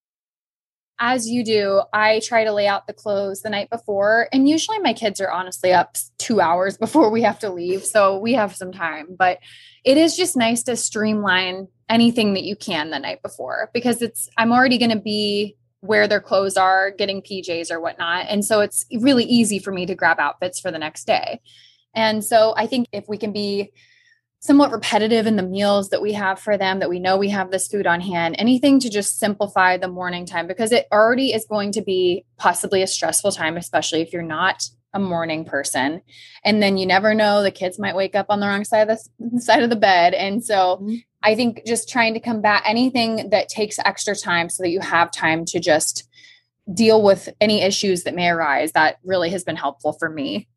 as 0.99 1.29
you 1.29 1.45
do, 1.45 1.83
I 1.93 2.21
try 2.21 2.45
to 2.45 2.53
lay 2.53 2.67
out 2.67 2.87
the 2.87 2.93
clothes 2.93 3.43
the 3.43 3.51
night 3.51 3.71
before. 3.71 4.29
And 4.33 4.49
usually 4.49 4.79
my 4.79 4.93
kids 4.93 5.21
are 5.21 5.31
honestly 5.31 5.73
up 5.73 5.97
two 6.19 6.41
hours 6.41 6.77
before 6.79 7.11
we 7.11 7.23
have 7.23 7.39
to 7.41 7.51
leave. 7.51 7.85
So 7.85 8.19
we 8.19 8.35
have 8.35 8.57
some 8.57 8.73
time. 8.73 9.15
But 9.19 9.39
it 9.85 9.97
is 9.97 10.17
just 10.17 10.37
nice 10.37 10.63
to 10.65 10.77
streamline 10.77 11.69
anything 11.89 12.35
that 12.35 12.45
you 12.45 12.57
can 12.57 12.91
the 12.91 12.99
night 12.99 13.23
before 13.23 13.71
because 13.73 14.03
it's, 14.03 14.29
I'm 14.37 14.53
already 14.53 14.79
going 14.79 14.91
to 14.91 14.99
be 14.99 15.57
where 15.81 16.09
their 16.09 16.21
clothes 16.21 16.57
are, 16.57 16.91
getting 16.91 17.23
PJs 17.23 17.71
or 17.71 17.81
whatnot. 17.81 18.27
And 18.29 18.45
so 18.45 18.61
it's 18.61 18.85
really 19.01 19.25
easy 19.25 19.59
for 19.59 19.73
me 19.73 19.87
to 19.87 19.95
grab 19.95 20.19
outfits 20.19 20.59
for 20.59 20.71
the 20.71 20.79
next 20.79 21.07
day. 21.07 21.41
And 21.95 22.25
so 22.25 22.55
I 22.57 22.67
think 22.67 22.89
if 22.93 23.05
we 23.09 23.19
can 23.19 23.33
be 23.33 23.73
somewhat 24.47 24.71
repetitive 24.71 25.27
in 25.27 25.37
the 25.37 25.43
meals 25.43 25.91
that 25.91 26.01
we 26.01 26.13
have 26.13 26.39
for 26.39 26.57
them 26.57 26.79
that 26.79 26.89
we 26.89 26.99
know 26.99 27.17
we 27.17 27.31
have 27.31 27.51
this 27.51 27.69
food 27.69 27.87
on 27.87 28.01
hand. 28.01 28.37
Anything 28.39 28.79
to 28.81 28.91
just 28.91 29.19
simplify 29.19 29.77
the 29.77 29.89
morning 29.89 30.25
time 30.25 30.47
because 30.47 30.73
it 30.73 30.87
already 30.93 31.33
is 31.33 31.47
going 31.47 31.73
to 31.73 31.83
be 31.83 32.25
possibly 32.39 32.83
a 32.83 32.87
stressful 32.87 33.33
time 33.33 33.57
especially 33.57 34.01
if 34.01 34.13
you're 34.13 34.23
not 34.23 34.63
a 34.95 34.99
morning 34.99 35.45
person. 35.45 36.01
And 36.45 36.63
then 36.63 36.79
you 36.79 36.87
never 36.87 37.15
know 37.15 37.43
the 37.43 37.51
kids 37.51 37.79
might 37.79 37.97
wake 37.97 38.15
up 38.15 38.27
on 38.31 38.41
the 38.41 38.47
wrong 38.47 38.65
side 38.65 38.89
of 38.89 38.99
the 39.19 39.41
side 39.41 39.63
of 39.63 39.71
the 39.71 39.77
bed. 39.77 40.15
And 40.15 40.45
so 40.45 40.79
mm-hmm. 40.83 40.95
i 41.23 41.35
think 41.35 41.63
just 41.67 41.89
trying 41.89 42.15
to 42.15 42.21
combat 42.21 42.63
anything 42.65 43.31
that 43.31 43.49
takes 43.49 43.79
extra 43.81 44.15
time 44.15 44.49
so 44.49 44.63
that 44.63 44.71
you 44.71 44.81
have 44.81 45.11
time 45.11 45.45
to 45.47 45.61
just 45.61 46.09
deal 46.73 47.03
with 47.03 47.29
any 47.41 47.63
issues 47.63 48.03
that 48.03 48.15
may 48.15 48.29
arise 48.29 48.73
that 48.73 48.99
really 49.05 49.31
has 49.31 49.45
been 49.45 49.57
helpful 49.57 49.93
for 49.93 50.09
me 50.09 50.49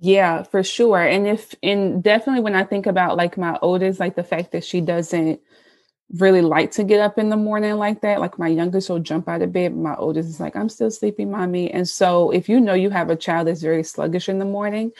yeah, 0.00 0.42
for 0.42 0.62
sure. 0.62 1.00
And 1.00 1.26
if 1.26 1.54
and 1.62 2.02
definitely 2.02 2.42
when 2.42 2.54
I 2.54 2.64
think 2.64 2.86
about 2.86 3.16
like 3.16 3.38
my 3.38 3.58
oldest, 3.62 4.00
like 4.00 4.16
the 4.16 4.24
fact 4.24 4.52
that 4.52 4.64
she 4.64 4.80
doesn't 4.80 5.40
really 6.18 6.42
like 6.42 6.70
to 6.70 6.84
get 6.84 7.00
up 7.00 7.18
in 7.18 7.28
the 7.28 7.36
morning 7.36 7.74
like 7.74 8.00
that. 8.02 8.20
Like 8.20 8.38
my 8.38 8.48
youngest 8.48 8.88
will 8.88 9.00
jump 9.00 9.28
out 9.28 9.42
of 9.42 9.52
bed, 9.52 9.74
my 9.74 9.96
oldest 9.96 10.28
is 10.28 10.40
like, 10.40 10.54
I'm 10.54 10.68
still 10.68 10.90
sleeping, 10.90 11.30
mommy. 11.30 11.70
And 11.70 11.88
so 11.88 12.30
if 12.30 12.48
you 12.48 12.60
know 12.60 12.74
you 12.74 12.90
have 12.90 13.10
a 13.10 13.16
child 13.16 13.48
that's 13.48 13.62
very 13.62 13.82
sluggish 13.82 14.28
in 14.28 14.38
the 14.38 14.44
morning, 14.44 14.92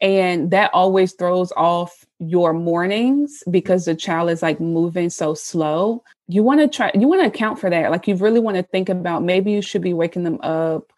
and 0.00 0.50
that 0.50 0.70
always 0.72 1.12
throws 1.12 1.52
off 1.56 2.06
your 2.18 2.52
mornings 2.52 3.42
because 3.50 3.84
the 3.84 3.94
child 3.94 4.30
is 4.30 4.42
like 4.42 4.60
moving 4.60 5.10
so 5.10 5.34
slow. 5.34 6.02
You 6.28 6.42
want 6.42 6.60
to 6.60 6.68
try, 6.68 6.90
you 6.94 7.08
want 7.08 7.22
to 7.22 7.26
account 7.26 7.58
for 7.58 7.70
that. 7.70 7.90
Like 7.90 8.06
you 8.06 8.14
really 8.14 8.40
want 8.40 8.56
to 8.56 8.62
think 8.62 8.88
about 8.88 9.22
maybe 9.22 9.52
you 9.52 9.62
should 9.62 9.82
be 9.82 9.94
waking 9.94 10.24
them 10.24 10.38
up 10.42 10.92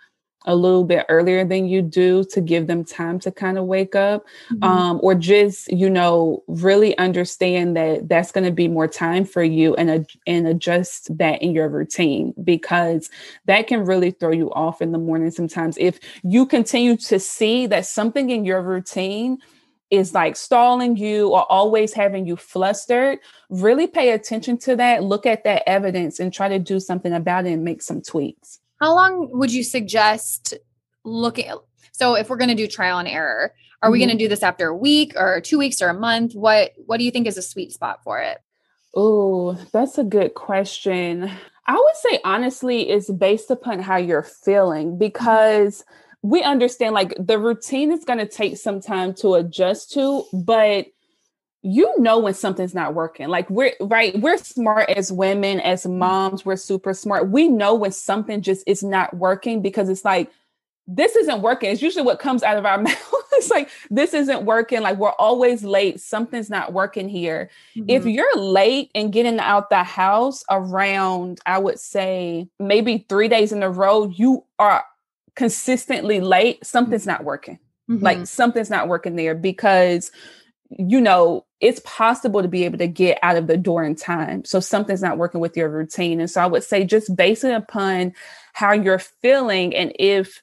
a 0.45 0.57
little 0.57 0.85
bit 0.85 1.07
earlier 1.09 1.45
than 1.45 1.67
you 1.67 1.83
do 1.83 2.25
to 2.25 2.41
give 2.41 2.67
them 2.67 2.85
time 2.85 3.19
to 3.21 3.31
kind 3.31 3.59
of 3.59 3.65
wake 3.65 3.95
up 3.95 4.25
mm-hmm. 4.51 4.65
um, 4.65 5.01
or 5.03 5.15
just 5.15 5.71
you 5.73 5.89
know 5.89 6.43
really 6.47 6.97
understand 6.99 7.77
that 7.77 8.09
that's 8.09 8.33
going 8.33 8.45
to 8.45 8.51
be 8.51 8.69
more 8.69 8.89
time 8.89 9.25
for 9.25 9.43
you 9.43 9.75
and, 9.77 9.91
uh, 9.91 9.99
and 10.27 10.47
adjust 10.47 11.17
that 11.17 11.41
in 11.43 11.53
your 11.53 11.69
routine 11.69 12.35
because 12.43 13.11
that 13.47 13.67
can 13.67 13.85
really 13.85 14.11
throw 14.11 14.33
you 14.33 14.53
off 14.53 14.83
in 14.83 14.93
the 14.93 14.99
morning 14.99 15.31
sometimes 15.31 15.77
if 15.79 15.99
you 16.23 16.47
continue 16.47 16.97
to 16.97 17.19
see 17.19 17.67
that 17.67 17.87
something 17.87 18.31
in 18.31 18.45
your 18.45 18.63
routine 18.63 19.39
is 19.93 20.15
like 20.15 20.37
stalling 20.37 20.97
you 20.97 21.29
or 21.29 21.45
always 21.53 21.93
having 21.93 22.27
you 22.27 22.35
flustered, 22.35 23.19
really 23.51 23.87
pay 23.87 24.13
attention 24.13 24.57
to 24.57 24.75
that, 24.75 25.05
look 25.05 25.27
at 25.27 25.45
that 25.45 25.63
evidence 25.67 26.19
and 26.19 26.33
try 26.33 26.49
to 26.49 26.59
do 26.59 26.81
something 26.81 27.13
about 27.13 27.45
it 27.45 27.53
and 27.53 27.63
make 27.63 27.83
some 27.83 28.01
tweaks. 28.01 28.59
How 28.83 28.97
long 28.97 29.31
would 29.39 29.53
you 29.53 29.62
suggest 29.62 30.55
looking? 31.05 31.53
So 31.93 32.15
if 32.15 32.29
we're 32.29 32.37
going 32.37 32.49
to 32.49 32.57
do 32.57 32.67
trial 32.67 32.99
and 32.99 33.07
error, 33.07 33.55
are 33.81 33.87
mm-hmm. 33.87 33.93
we 33.93 33.99
going 34.01 34.11
to 34.11 34.17
do 34.17 34.27
this 34.27 34.43
after 34.43 34.67
a 34.67 34.77
week 34.77 35.12
or 35.15 35.41
two 35.41 35.57
weeks 35.57 35.81
or 35.81 35.89
a 35.89 35.95
month? 35.95 36.35
What 36.35 36.73
What 36.87 36.99
do 36.99 37.05
you 37.05 37.12
think 37.12 37.29
is 37.29 37.39
a 37.39 37.43
sweet 37.43 37.71
spot 37.71 38.03
for 38.03 38.19
it? 38.19 38.39
Oh, 38.93 39.53
that's 39.73 39.99
a 39.99 40.05
good 40.05 40.35
question. 40.35 41.31
I 41.69 41.75
would 41.75 41.97
say 42.11 42.19
honestly, 42.25 42.91
it's 42.91 43.09
based 43.09 43.53
upon 43.53 43.79
how 43.79 43.99
you're 43.99 44.25
feeling 44.25 44.99
because 44.99 45.85
we 46.23 46.43
understand 46.43 46.93
like 46.93 47.15
the 47.21 47.39
routine 47.39 47.93
is 47.93 48.05
going 48.05 48.19
to 48.19 48.27
take 48.27 48.57
some 48.57 48.81
time 48.81 49.15
to 49.15 49.35
adjust 49.35 49.93
to, 49.93 50.25
but 50.33 50.87
you 51.62 51.95
know 51.99 52.19
when 52.19 52.35
something's 52.35 52.75
not 52.75 52.95
working. 52.95 53.28
Like 53.28 53.49
we're 53.49 53.73
right, 53.81 54.19
we're 54.21 54.37
smart 54.37 54.90
as 54.90 55.12
women, 55.12 55.61
as 55.61 55.85
mm-hmm. 55.85 55.99
moms, 55.99 56.45
we're 56.45 56.57
super 56.57 56.92
smart. 56.92 57.31
We 57.31 57.49
know 57.49 57.75
when 57.75 57.92
something 57.92 58.42
just 58.42 58.64
is 58.66 58.83
not 58.83 59.14
working 59.14 59.62
because 59.62 59.88
it's 59.88 60.04
like 60.04 60.31
this 60.88 61.14
isn't 61.14 61.42
working. 61.42 61.71
It's 61.71 61.81
usually 61.81 62.04
what 62.04 62.19
comes 62.19 62.42
out 62.42 62.59
of 62.59 62.66
our 62.66 62.78
mouth. 62.83 63.12
it's 63.33 63.50
like 63.50 63.71
this 63.90 64.12
isn't 64.12 64.45
working. 64.45 64.83
Like 64.83 64.99
we're 64.99 65.11
always 65.11 65.62
late. 65.62 66.00
Something's 66.00 66.50
not 66.50 66.73
working 66.73 67.09
here. 67.09 67.49
Mm-hmm. 67.76 67.90
If 67.90 68.07
you're 68.07 68.37
late 68.37 68.90
and 68.95 69.12
getting 69.12 69.38
out 69.38 69.71
the 69.71 69.85
house 69.85 70.45
around, 70.50 71.38
I 71.47 71.59
would 71.59 71.78
say 71.78 72.49
maybe 72.59 73.07
three 73.09 73.28
days 73.28 73.52
in 73.52 73.62
a 73.62 73.71
row, 73.71 74.09
you 74.09 74.45
are 74.59 74.85
consistently 75.37 76.21
late. 76.21 76.66
Something's 76.66 77.07
not 77.07 77.23
working. 77.23 77.61
Mm-hmm. 77.88 78.04
Like 78.04 78.26
something's 78.26 78.71
not 78.71 78.88
working 78.88 79.14
there 79.14 79.37
because 79.37 80.11
you 80.79 81.00
know, 81.00 81.45
it's 81.61 81.81
possible 81.85 82.43
to 82.43 82.49
be 82.49 82.64
able 82.64 82.79
to 82.79 82.87
get 82.87 83.19
out 83.23 83.37
of 83.37 83.47
the 83.47 83.57
door 83.57 83.85
in 83.85 83.95
time. 83.95 84.45
So 84.45 84.61
something's 84.61 85.02
not 85.02 85.19
working 85.19 85.41
with 85.41 85.57
your 85.57 85.69
routine. 85.69 86.21
And 86.21 86.31
so 86.31 86.41
I 86.41 86.47
would 86.47 86.64
say 86.64 86.85
just 86.85 87.14
based 87.14 87.45
upon 87.45 88.14
how 88.52 88.73
you're 88.73 88.99
feeling 88.99 89.75
and 89.75 89.93
if 89.99 90.43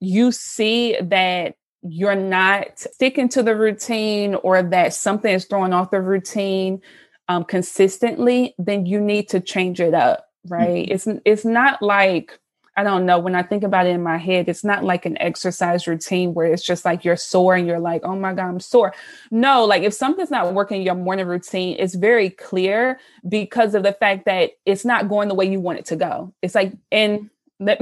you 0.00 0.32
see 0.32 0.96
that 1.00 1.56
you're 1.82 2.14
not 2.14 2.78
sticking 2.78 3.28
to 3.30 3.42
the 3.42 3.56
routine 3.56 4.34
or 4.36 4.62
that 4.62 4.94
something 4.94 5.32
is 5.32 5.44
throwing 5.44 5.72
off 5.72 5.90
the 5.90 6.00
routine 6.00 6.80
um, 7.28 7.44
consistently, 7.44 8.54
then 8.58 8.86
you 8.86 9.00
need 9.00 9.28
to 9.30 9.40
change 9.40 9.80
it 9.80 9.94
up, 9.94 10.26
right? 10.48 10.86
Mm-hmm. 10.86 10.92
It's 10.92 11.20
it's 11.24 11.44
not 11.44 11.82
like 11.82 12.38
I 12.76 12.82
don't 12.82 13.06
know. 13.06 13.18
When 13.18 13.34
I 13.34 13.42
think 13.42 13.62
about 13.62 13.86
it 13.86 13.90
in 13.90 14.02
my 14.02 14.16
head, 14.16 14.48
it's 14.48 14.64
not 14.64 14.82
like 14.82 15.06
an 15.06 15.16
exercise 15.20 15.86
routine 15.86 16.34
where 16.34 16.46
it's 16.46 16.62
just 16.62 16.84
like 16.84 17.04
you're 17.04 17.16
sore 17.16 17.54
and 17.54 17.66
you're 17.66 17.78
like, 17.78 18.02
oh 18.04 18.16
my 18.16 18.34
God, 18.34 18.48
I'm 18.48 18.60
sore. 18.60 18.92
No, 19.30 19.64
like 19.64 19.84
if 19.84 19.94
something's 19.94 20.30
not 20.30 20.54
working 20.54 20.82
your 20.82 20.96
morning 20.96 21.26
routine, 21.26 21.76
it's 21.78 21.94
very 21.94 22.30
clear 22.30 22.98
because 23.28 23.74
of 23.74 23.84
the 23.84 23.92
fact 23.92 24.24
that 24.24 24.52
it's 24.66 24.84
not 24.84 25.08
going 25.08 25.28
the 25.28 25.34
way 25.34 25.48
you 25.48 25.60
want 25.60 25.78
it 25.78 25.84
to 25.86 25.96
go. 25.96 26.34
It's 26.42 26.56
like, 26.56 26.72
and 26.90 27.30
let, 27.60 27.80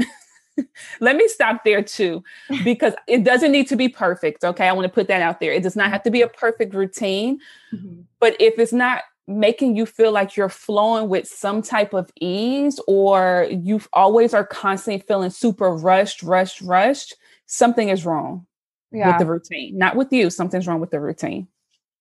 let 1.00 1.16
me 1.16 1.26
stop 1.26 1.64
there 1.64 1.82
too, 1.82 2.22
because 2.62 2.92
it 3.06 3.24
doesn't 3.24 3.52
need 3.52 3.68
to 3.68 3.76
be 3.76 3.88
perfect. 3.88 4.44
Okay. 4.44 4.68
I 4.68 4.72
want 4.72 4.84
to 4.84 4.92
put 4.92 5.08
that 5.08 5.22
out 5.22 5.40
there. 5.40 5.52
It 5.52 5.62
does 5.62 5.76
not 5.76 5.90
have 5.90 6.02
to 6.02 6.10
be 6.10 6.20
a 6.20 6.28
perfect 6.28 6.74
routine. 6.74 7.40
Mm-hmm. 7.72 8.02
But 8.20 8.36
if 8.38 8.58
it's 8.58 8.74
not 8.74 9.04
making 9.28 9.76
you 9.76 9.86
feel 9.86 10.12
like 10.12 10.36
you're 10.36 10.48
flowing 10.48 11.08
with 11.08 11.26
some 11.28 11.62
type 11.62 11.94
of 11.94 12.10
ease 12.20 12.80
or 12.88 13.48
you 13.50 13.80
always 13.92 14.34
are 14.34 14.46
constantly 14.46 15.04
feeling 15.06 15.30
super 15.30 15.74
rushed, 15.74 16.22
rushed, 16.22 16.60
rushed, 16.60 17.14
something 17.46 17.88
is 17.88 18.04
wrong 18.04 18.46
yeah. 18.90 19.08
with 19.08 19.18
the 19.18 19.26
routine. 19.26 19.78
Not 19.78 19.96
with 19.96 20.12
you, 20.12 20.30
something's 20.30 20.66
wrong 20.66 20.80
with 20.80 20.90
the 20.90 21.00
routine. 21.00 21.48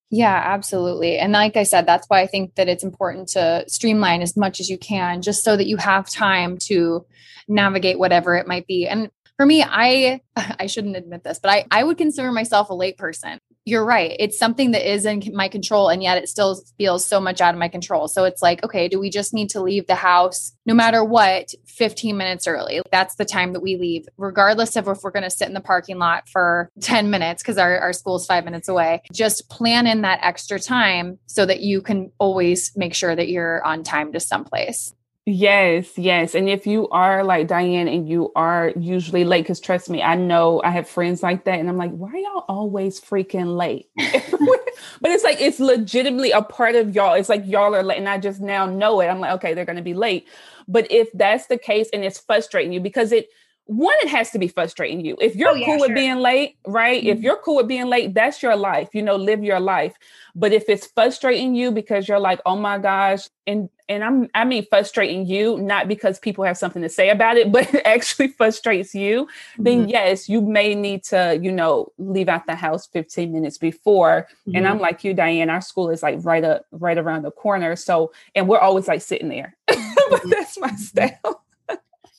Yeah, 0.09 0.41
absolutely. 0.43 1.17
And 1.17 1.31
like 1.31 1.55
I 1.55 1.63
said, 1.63 1.85
that's 1.85 2.05
why 2.07 2.21
I 2.21 2.27
think 2.27 2.55
that 2.55 2.67
it's 2.67 2.83
important 2.83 3.29
to 3.29 3.63
streamline 3.67 4.21
as 4.21 4.35
much 4.35 4.59
as 4.59 4.69
you 4.69 4.77
can, 4.77 5.21
just 5.21 5.43
so 5.43 5.55
that 5.55 5.67
you 5.67 5.77
have 5.77 6.09
time 6.09 6.57
to 6.63 7.05
navigate 7.47 7.97
whatever 7.97 8.35
it 8.35 8.45
might 8.45 8.67
be. 8.67 8.87
And 8.87 9.09
for 9.37 9.45
me, 9.45 9.63
I 9.63 10.19
I 10.35 10.65
shouldn't 10.65 10.97
admit 10.97 11.23
this, 11.23 11.39
but 11.39 11.49
I 11.49 11.65
I 11.71 11.83
would 11.83 11.97
consider 11.97 12.31
myself 12.31 12.69
a 12.69 12.73
late 12.73 12.97
person 12.97 13.39
you're 13.65 13.85
right. 13.85 14.15
It's 14.19 14.39
something 14.39 14.71
that 14.71 14.89
is 14.89 15.05
in 15.05 15.21
my 15.33 15.47
control, 15.47 15.89
and 15.89 16.01
yet 16.01 16.17
it 16.17 16.27
still 16.27 16.61
feels 16.77 17.05
so 17.05 17.19
much 17.19 17.41
out 17.41 17.53
of 17.53 17.59
my 17.59 17.67
control. 17.67 18.07
So 18.07 18.23
it's 18.23 18.41
like, 18.41 18.63
okay, 18.63 18.87
do 18.87 18.99
we 18.99 19.09
just 19.09 19.33
need 19.33 19.49
to 19.51 19.61
leave 19.61 19.85
the 19.87 19.95
house 19.95 20.53
no 20.65 20.73
matter 20.73 21.03
what 21.03 21.53
15 21.67 22.17
minutes 22.17 22.47
early? 22.47 22.81
That's 22.91 23.15
the 23.15 23.25
time 23.25 23.53
that 23.53 23.61
we 23.61 23.77
leave, 23.77 24.07
regardless 24.17 24.75
of 24.75 24.87
if 24.87 25.03
we're 25.03 25.11
going 25.11 25.23
to 25.23 25.29
sit 25.29 25.47
in 25.47 25.53
the 25.53 25.61
parking 25.61 25.99
lot 25.99 26.27
for 26.27 26.69
10 26.81 27.11
minutes 27.11 27.43
because 27.43 27.57
our, 27.57 27.77
our 27.77 27.93
school's 27.93 28.25
five 28.25 28.45
minutes 28.45 28.67
away. 28.67 29.01
Just 29.13 29.49
plan 29.49 29.85
in 29.85 30.01
that 30.01 30.19
extra 30.23 30.59
time 30.59 31.19
so 31.27 31.45
that 31.45 31.61
you 31.61 31.81
can 31.81 32.11
always 32.17 32.71
make 32.75 32.95
sure 32.95 33.15
that 33.15 33.29
you're 33.29 33.63
on 33.63 33.83
time 33.83 34.11
to 34.13 34.19
someplace. 34.19 34.93
Yes, 35.27 35.99
yes. 35.99 36.33
And 36.33 36.49
if 36.49 36.65
you 36.65 36.89
are 36.89 37.23
like 37.23 37.47
Diane 37.47 37.87
and 37.87 38.09
you 38.09 38.31
are 38.35 38.73
usually 38.75 39.23
late, 39.23 39.43
because 39.43 39.59
trust 39.59 39.87
me, 39.87 40.01
I 40.01 40.15
know 40.15 40.61
I 40.63 40.71
have 40.71 40.89
friends 40.89 41.21
like 41.21 41.45
that. 41.45 41.59
And 41.59 41.69
I'm 41.69 41.77
like, 41.77 41.91
why 41.91 42.09
are 42.09 42.17
y'all 42.17 42.45
always 42.47 42.99
freaking 42.99 43.55
late? 43.55 43.87
but 43.97 45.11
it's 45.11 45.23
like, 45.23 45.39
it's 45.39 45.59
legitimately 45.59 46.31
a 46.31 46.41
part 46.41 46.73
of 46.73 46.95
y'all. 46.95 47.13
It's 47.13 47.29
like 47.29 47.45
y'all 47.45 47.75
are 47.75 47.83
late. 47.83 47.99
And 47.99 48.09
I 48.09 48.17
just 48.17 48.41
now 48.41 48.65
know 48.65 48.99
it. 48.99 49.07
I'm 49.07 49.19
like, 49.19 49.33
okay, 49.33 49.53
they're 49.53 49.65
going 49.65 49.75
to 49.75 49.83
be 49.83 49.93
late. 49.93 50.27
But 50.67 50.91
if 50.91 51.09
that's 51.13 51.45
the 51.45 51.57
case 51.57 51.89
and 51.93 52.03
it's 52.03 52.19
frustrating 52.19 52.73
you 52.73 52.79
because 52.79 53.11
it, 53.11 53.29
one, 53.65 53.95
it 54.01 54.09
has 54.09 54.31
to 54.31 54.39
be 54.39 54.47
frustrating 54.47 55.05
you. 55.05 55.15
If 55.21 55.35
you're 55.35 55.51
oh, 55.51 55.53
yeah, 55.53 55.65
cool 55.65 55.77
sure. 55.77 55.87
with 55.87 55.95
being 55.95 56.17
late, 56.17 56.57
right? 56.65 56.99
Mm-hmm. 56.99 57.17
If 57.17 57.19
you're 57.19 57.37
cool 57.37 57.57
with 57.57 57.67
being 57.67 57.85
late, 57.85 58.15
that's 58.15 58.41
your 58.41 58.55
life, 58.55 58.89
you 58.93 59.03
know, 59.03 59.15
live 59.17 59.43
your 59.43 59.59
life. 59.59 59.93
But 60.35 60.51
if 60.51 60.67
it's 60.67 60.87
frustrating 60.87 61.53
you 61.53 61.71
because 61.71 62.07
you're 62.07 62.19
like, 62.19 62.41
oh 62.45 62.55
my 62.55 62.79
gosh, 62.79 63.29
and 63.45 63.69
and 63.91 64.03
I'm 64.03 64.29
I 64.33 64.45
mean 64.45 64.65
frustrating 64.69 65.25
you, 65.25 65.57
not 65.57 65.87
because 65.87 66.17
people 66.17 66.45
have 66.45 66.57
something 66.57 66.81
to 66.81 66.89
say 66.89 67.09
about 67.09 67.37
it, 67.37 67.51
but 67.55 67.73
it 67.73 67.85
actually 67.85 68.29
frustrates 68.29 68.95
you, 68.95 69.25
mm-hmm. 69.25 69.63
then 69.63 69.89
yes, 69.89 70.29
you 70.29 70.41
may 70.41 70.73
need 70.73 71.03
to, 71.05 71.37
you 71.41 71.51
know, 71.51 71.91
leave 71.97 72.29
out 72.29 72.45
the 72.47 72.55
house 72.55 72.87
15 72.87 73.31
minutes 73.31 73.57
before. 73.57 74.27
Mm-hmm. 74.47 74.57
And 74.57 74.67
I'm 74.67 74.75
mm-hmm. 74.75 74.83
like 74.83 75.03
you, 75.03 75.13
Diane, 75.13 75.49
our 75.49 75.61
school 75.61 75.89
is 75.89 76.01
like 76.01 76.19
right 76.21 76.43
up 76.43 76.65
right 76.71 76.97
around 76.97 77.23
the 77.23 77.31
corner. 77.31 77.75
So 77.75 78.13
and 78.33 78.47
we're 78.47 78.59
always 78.59 78.87
like 78.87 79.01
sitting 79.01 79.29
there. 79.29 79.55
but 79.67 80.21
that's 80.29 80.57
my 80.57 80.73
style. 80.75 81.43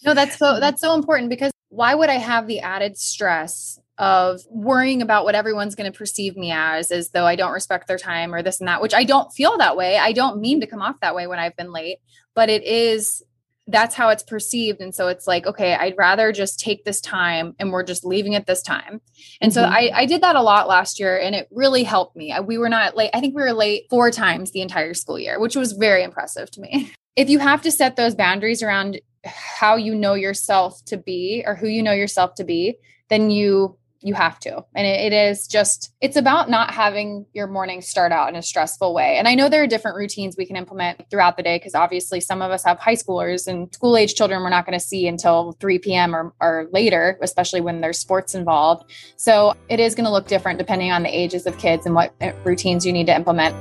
no, 0.04 0.14
that's 0.14 0.36
so 0.36 0.60
that's 0.60 0.80
so 0.80 0.94
important 0.94 1.30
because 1.30 1.52
why 1.70 1.94
would 1.94 2.10
I 2.10 2.18
have 2.18 2.46
the 2.46 2.60
added 2.60 2.98
stress 2.98 3.80
of 3.98 4.40
worrying 4.48 5.02
about 5.02 5.24
what 5.24 5.34
everyone's 5.34 5.74
going 5.74 5.90
to 5.90 5.96
perceive 5.96 6.36
me 6.36 6.50
as, 6.50 6.90
as 6.90 7.10
though 7.10 7.26
I 7.26 7.36
don't 7.36 7.52
respect 7.52 7.86
their 7.86 7.98
time 7.98 8.34
or 8.34 8.42
this 8.42 8.60
and 8.60 8.68
that, 8.68 8.82
which 8.82 8.94
I 8.94 9.04
don't 9.04 9.32
feel 9.32 9.58
that 9.58 9.76
way. 9.76 9.98
I 9.98 10.12
don't 10.12 10.40
mean 10.40 10.60
to 10.60 10.66
come 10.66 10.82
off 10.82 11.00
that 11.00 11.14
way 11.14 11.26
when 11.26 11.38
I've 11.38 11.56
been 11.56 11.72
late, 11.72 11.98
but 12.34 12.48
it 12.48 12.64
is 12.64 13.22
that's 13.68 13.94
how 13.94 14.08
it's 14.08 14.24
perceived. 14.24 14.80
And 14.80 14.94
so 14.94 15.08
it's 15.08 15.26
like, 15.26 15.46
okay, 15.46 15.74
I'd 15.74 15.94
rather 15.96 16.32
just 16.32 16.58
take 16.58 16.84
this 16.84 17.00
time 17.00 17.54
and 17.58 17.70
we're 17.70 17.84
just 17.84 18.04
leaving 18.04 18.32
it 18.32 18.46
this 18.46 18.60
time. 18.62 19.00
And 19.40 19.52
mm-hmm. 19.52 19.60
so 19.60 19.62
I, 19.62 19.90
I 19.94 20.06
did 20.06 20.20
that 20.22 20.36
a 20.36 20.42
lot 20.42 20.66
last 20.66 20.98
year 20.98 21.18
and 21.18 21.34
it 21.34 21.48
really 21.52 21.84
helped 21.84 22.16
me. 22.16 22.34
We 22.44 22.58
were 22.58 22.68
not 22.68 22.96
late. 22.96 23.10
I 23.14 23.20
think 23.20 23.36
we 23.36 23.42
were 23.42 23.52
late 23.52 23.84
four 23.88 24.10
times 24.10 24.50
the 24.50 24.62
entire 24.62 24.94
school 24.94 25.18
year, 25.18 25.38
which 25.38 25.54
was 25.54 25.72
very 25.72 26.02
impressive 26.02 26.50
to 26.52 26.60
me. 26.60 26.92
If 27.14 27.28
you 27.28 27.40
have 27.40 27.60
to 27.62 27.70
set 27.70 27.96
those 27.96 28.14
boundaries 28.14 28.62
around 28.62 28.98
how 29.26 29.76
you 29.76 29.94
know 29.94 30.14
yourself 30.14 30.82
to 30.86 30.96
be 30.96 31.44
or 31.46 31.54
who 31.54 31.66
you 31.68 31.82
know 31.82 31.92
yourself 31.92 32.36
to 32.36 32.44
be, 32.44 32.78
then 33.10 33.30
you 33.30 33.76
you 34.02 34.14
have 34.14 34.38
to. 34.40 34.64
And 34.74 34.86
it, 34.86 35.12
it 35.12 35.12
is 35.12 35.46
just, 35.46 35.92
it's 36.00 36.16
about 36.16 36.50
not 36.50 36.72
having 36.72 37.26
your 37.32 37.46
morning 37.46 37.80
start 37.80 38.12
out 38.12 38.28
in 38.28 38.36
a 38.36 38.42
stressful 38.42 38.94
way. 38.94 39.16
And 39.16 39.28
I 39.28 39.34
know 39.34 39.48
there 39.48 39.62
are 39.62 39.66
different 39.66 39.96
routines 39.96 40.36
we 40.36 40.46
can 40.46 40.56
implement 40.56 41.08
throughout 41.10 41.36
the 41.36 41.42
day 41.42 41.56
because 41.56 41.74
obviously 41.74 42.20
some 42.20 42.42
of 42.42 42.50
us 42.50 42.64
have 42.64 42.78
high 42.78 42.94
schoolers 42.94 43.46
and 43.46 43.72
school 43.72 43.96
age 43.96 44.14
children 44.14 44.42
we're 44.42 44.50
not 44.50 44.66
going 44.66 44.78
to 44.78 44.84
see 44.84 45.06
until 45.06 45.52
3 45.60 45.78
p.m. 45.78 46.14
Or, 46.14 46.32
or 46.40 46.68
later, 46.72 47.18
especially 47.22 47.60
when 47.60 47.80
there's 47.80 47.98
sports 47.98 48.34
involved. 48.34 48.90
So 49.16 49.54
it 49.68 49.80
is 49.80 49.94
going 49.94 50.06
to 50.06 50.12
look 50.12 50.26
different 50.26 50.58
depending 50.58 50.92
on 50.92 51.02
the 51.02 51.16
ages 51.16 51.46
of 51.46 51.58
kids 51.58 51.86
and 51.86 51.94
what 51.94 52.14
uh, 52.20 52.32
routines 52.44 52.84
you 52.84 52.92
need 52.92 53.06
to 53.06 53.14
implement. 53.14 53.54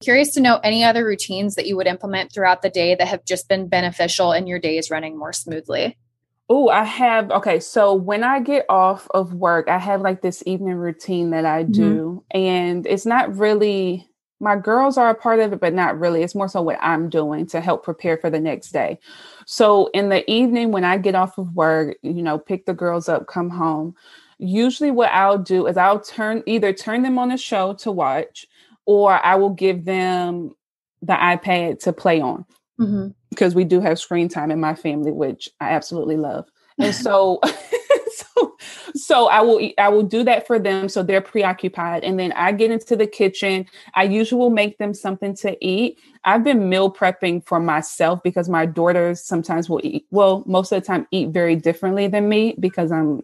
Curious 0.00 0.32
to 0.34 0.40
know 0.40 0.60
any 0.62 0.84
other 0.84 1.04
routines 1.04 1.56
that 1.56 1.66
you 1.66 1.76
would 1.76 1.88
implement 1.88 2.32
throughout 2.32 2.62
the 2.62 2.70
day 2.70 2.94
that 2.94 3.08
have 3.08 3.24
just 3.24 3.48
been 3.48 3.66
beneficial 3.66 4.32
in 4.32 4.46
your 4.46 4.60
days 4.60 4.90
running 4.92 5.18
more 5.18 5.32
smoothly. 5.32 5.98
Oh, 6.50 6.68
I 6.68 6.84
have 6.84 7.30
okay. 7.30 7.60
So 7.60 7.92
when 7.94 8.24
I 8.24 8.40
get 8.40 8.64
off 8.68 9.06
of 9.12 9.34
work, 9.34 9.68
I 9.68 9.78
have 9.78 10.00
like 10.00 10.22
this 10.22 10.42
evening 10.46 10.76
routine 10.76 11.30
that 11.30 11.44
I 11.44 11.64
mm-hmm. 11.64 11.72
do, 11.72 12.24
mm-hmm. 12.34 12.38
and 12.38 12.86
it's 12.86 13.04
not 13.04 13.36
really 13.36 14.08
my 14.40 14.56
girls 14.56 14.96
are 14.96 15.10
a 15.10 15.14
part 15.14 15.40
of 15.40 15.52
it, 15.52 15.60
but 15.60 15.74
not 15.74 15.98
really. 15.98 16.22
It's 16.22 16.34
more 16.34 16.48
so 16.48 16.62
what 16.62 16.78
I'm 16.80 17.10
doing 17.10 17.46
to 17.48 17.60
help 17.60 17.84
prepare 17.84 18.16
for 18.16 18.30
the 18.30 18.40
next 18.40 18.70
day. 18.70 18.98
So 19.46 19.88
in 19.88 20.08
the 20.08 20.28
evening, 20.30 20.70
when 20.70 20.84
I 20.84 20.96
get 20.96 21.16
off 21.16 21.38
of 21.38 21.54
work, 21.54 21.96
you 22.02 22.22
know, 22.22 22.38
pick 22.38 22.64
the 22.64 22.74
girls 22.74 23.08
up, 23.08 23.26
come 23.26 23.50
home. 23.50 23.94
Usually, 24.38 24.92
what 24.92 25.10
I'll 25.10 25.38
do 25.38 25.66
is 25.66 25.76
I'll 25.76 26.00
turn 26.00 26.42
either 26.46 26.72
turn 26.72 27.02
them 27.02 27.18
on 27.18 27.32
a 27.32 27.36
show 27.36 27.74
to 27.74 27.92
watch, 27.92 28.46
or 28.86 29.12
I 29.12 29.34
will 29.34 29.50
give 29.50 29.84
them 29.84 30.54
the 31.02 31.12
iPad 31.12 31.80
to 31.80 31.92
play 31.92 32.22
on. 32.22 32.46
Mm-hmm 32.80 33.08
because 33.30 33.54
we 33.54 33.64
do 33.64 33.80
have 33.80 33.98
screen 33.98 34.28
time 34.28 34.50
in 34.50 34.60
my 34.60 34.74
family, 34.74 35.12
which 35.12 35.48
I 35.60 35.70
absolutely 35.70 36.16
love. 36.16 36.50
And 36.78 36.94
so, 36.94 37.40
so, 38.12 38.56
so 38.94 39.26
I 39.28 39.40
will 39.40 39.70
I 39.78 39.88
will 39.88 40.02
do 40.02 40.24
that 40.24 40.46
for 40.46 40.58
them 40.58 40.88
so 40.88 41.02
they're 41.02 41.20
preoccupied, 41.20 42.04
and 42.04 42.18
then 42.18 42.32
I 42.32 42.52
get 42.52 42.70
into 42.70 42.96
the 42.96 43.06
kitchen. 43.06 43.66
I 43.94 44.04
usually 44.04 44.38
will 44.38 44.50
make 44.50 44.78
them 44.78 44.94
something 44.94 45.34
to 45.36 45.56
eat. 45.64 45.98
I've 46.24 46.44
been 46.44 46.68
meal 46.68 46.92
prepping 46.92 47.46
for 47.46 47.60
myself 47.60 48.20
because 48.22 48.48
my 48.48 48.66
daughters 48.66 49.20
sometimes 49.20 49.68
will 49.68 49.80
eat. 49.82 50.06
Well, 50.10 50.42
most 50.46 50.72
of 50.72 50.80
the 50.80 50.86
time, 50.86 51.06
eat 51.10 51.30
very 51.30 51.56
differently 51.56 52.06
than 52.06 52.28
me 52.28 52.54
because 52.58 52.92
I'm 52.92 53.22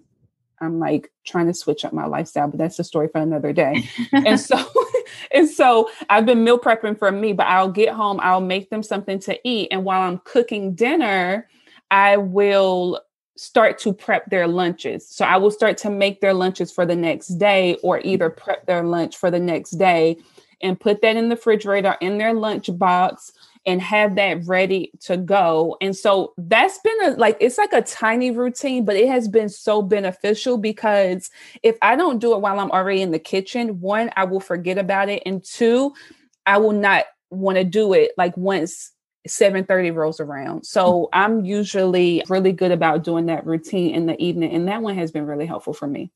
I'm 0.61 0.79
like 0.79 1.11
trying 1.25 1.47
to 1.47 1.55
switch 1.55 1.85
up 1.85 1.93
my 1.93 2.07
lifestyle, 2.07 2.49
but 2.49 2.59
that's 2.59 2.79
a 2.79 2.85
story 2.85 3.09
for 3.09 3.21
another 3.21 3.53
day. 3.53 3.89
and 4.13 4.39
so 4.41 4.65
and 5.31 5.49
so 5.49 5.91
I've 6.09 6.27
been 6.27 6.45
meal 6.45 6.59
prepping 6.59 6.99
for 6.99 7.11
me, 7.11 7.33
but 7.33 7.47
I'll 7.47 7.71
get 7.71 7.91
home, 7.91 8.21
I'll 8.23 8.41
make 8.41 8.71
them 8.71 8.83
something 8.83 9.19
to 9.21 9.39
eat. 9.49 9.69
And 9.71 9.85
while 9.85 10.03
I'm 10.03 10.19
cooking 10.25 10.75
dinner, 10.75 11.49
I 11.91 12.17
will 12.17 13.01
start 13.37 13.79
to 13.81 13.93
prep 13.93 14.31
their 14.31 14.47
lunches. 14.47 15.09
So 15.09 15.25
I 15.25 15.37
will 15.37 15.51
start 15.51 15.77
to 15.79 15.91
make 15.91 16.21
their 16.21 16.35
lunches 16.35 16.71
for 16.71 16.87
the 16.87 16.97
next 16.97 17.29
day 17.39 17.77
or 17.83 18.01
either 18.01 18.31
prep 18.31 18.67
their 18.67 18.85
lunch 18.85 19.17
for 19.17 19.31
the 19.31 19.41
next 19.41 19.73
day 19.73 20.17
and 20.63 20.79
put 20.79 21.03
that 21.03 21.17
in 21.17 21.29
the 21.29 21.37
refrigerator 21.37 21.97
in 22.01 22.19
their 22.19 22.33
lunch 22.33 22.71
box 22.79 23.33
and 23.67 23.81
have 23.81 24.17
that 24.17 24.45
ready 24.47 24.93
to 25.01 25.17
go. 25.17 25.77
And 25.81 25.97
so 25.97 26.35
that's 26.37 26.79
been 26.79 27.05
a 27.05 27.11
like 27.13 27.37
it's 27.41 27.59
like 27.59 27.73
a 27.73 27.83
tiny 27.83 28.31
routine, 28.31 28.85
but 28.85 28.97
it 28.97 29.09
has 29.09 29.29
been 29.29 29.49
so 29.49 29.83
beneficial 29.83 30.59
because 30.59 31.31
if 31.63 31.77
I 31.83 31.97
don't 31.97 32.19
do 32.19 32.35
it 32.35 32.41
while 32.41 32.61
I'm 32.61 32.71
already 32.71 33.03
in 33.03 33.11
the 33.11 33.19
kitchen, 33.19 33.81
one, 33.81 34.11
I 34.17 34.25
will 34.25 34.41
forget 34.41 34.79
about 34.79 35.09
it. 35.09 35.23
And 35.25 35.43
two, 35.43 35.95
I 36.47 36.59
will 36.59 36.73
not 36.73 37.07
want 37.31 37.57
to 37.57 37.65
do 37.65 37.93
it 37.95 38.13
like 38.17 38.37
once 38.37 38.93
7:30 39.27 39.95
rolls 39.95 40.21
around. 40.21 40.65
So 40.65 41.05
mm. 41.05 41.09
I'm 41.13 41.45
usually 41.45 42.23
really 42.29 42.53
good 42.53 42.71
about 42.71 43.05
doing 43.05 43.27
that 43.27 43.47
routine 43.47 43.95
in 43.95 44.07
the 44.07 44.23
evening. 44.23 44.53
And 44.53 44.69
that 44.69 44.83
one 44.83 44.97
has 44.97 45.11
been 45.11 45.27
really 45.27 45.47
helpful 45.47 45.73
for 45.73 45.87
me 45.87 46.11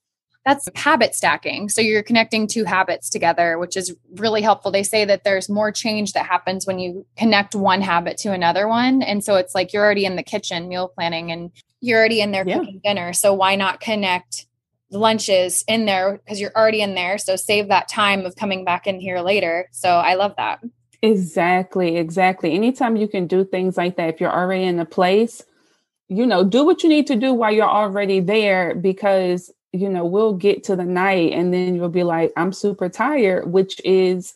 that's 0.49 0.67
habit 0.75 1.15
stacking. 1.15 1.69
So 1.69 1.83
you're 1.83 2.03
connecting 2.03 2.47
two 2.47 2.65
habits 2.65 3.11
together, 3.11 3.59
which 3.59 3.77
is 3.77 3.95
really 4.15 4.41
helpful. 4.41 4.71
They 4.71 4.83
say 4.83 5.05
that 5.05 5.23
there's 5.23 5.51
more 5.51 5.71
change 5.71 6.15
that 6.15 6.25
happens 6.25 6.67
when 6.67 6.79
you 6.79 7.05
connect 7.19 7.55
one 7.55 7.83
habit 7.83 8.17
to 8.19 8.33
another 8.33 8.67
one. 8.67 9.03
And 9.03 9.23
so 9.23 9.37
it's 9.37 9.55
like 9.55 9.75
you're 9.75 9.85
already 9.85 10.07
in 10.07 10.17
the 10.17 10.23
kitchen 10.23 10.67
meal 10.67 10.89
planning 10.89 11.31
and 11.31 11.51
you're 11.81 11.99
already 11.99 12.23
in 12.23 12.31
there 12.31 12.49
yeah. 12.49 12.59
cooking 12.59 12.81
dinner. 12.83 13.13
So 13.13 13.35
why 13.35 13.57
not 13.57 13.81
connect 13.81 14.47
lunches 14.91 15.65
in 15.69 15.85
there 15.85 16.17
because 16.17 16.41
you're 16.41 16.57
already 16.57 16.81
in 16.81 16.95
there. 16.95 17.19
So 17.19 17.37
save 17.37 17.69
that 17.69 17.87
time 17.87 18.25
of 18.25 18.35
coming 18.35 18.65
back 18.65 18.87
in 18.87 19.01
here 19.01 19.21
later. 19.21 19.69
So 19.71 19.91
I 19.91 20.15
love 20.15 20.33
that. 20.39 20.61
Exactly, 21.03 21.99
exactly. 21.99 22.55
Anytime 22.55 22.97
you 22.97 23.07
can 23.07 23.27
do 23.27 23.45
things 23.45 23.77
like 23.77 23.97
that, 23.97 24.15
if 24.15 24.19
you're 24.19 24.33
already 24.33 24.65
in 24.65 24.79
a 24.79 24.87
place, 24.87 25.45
you 26.09 26.27
know, 26.27 26.43
do 26.43 26.65
what 26.65 26.83
you 26.83 26.89
need 26.89 27.07
to 27.09 27.17
do 27.17 27.35
while 27.35 27.53
you're 27.53 27.69
already 27.69 28.21
there 28.21 28.75
because 28.75 29.53
you 29.73 29.89
know, 29.89 30.05
we'll 30.05 30.35
get 30.35 30.65
to 30.65 30.77
the 30.77 30.85
night 30.85 31.33
and 31.33 31.53
then 31.53 31.75
you'll 31.75 31.89
be 31.89 32.05
like, 32.05 32.33
I'm 32.37 32.53
super 32.53 32.89
tired, 32.89 33.51
which 33.53 33.81
is, 33.85 34.35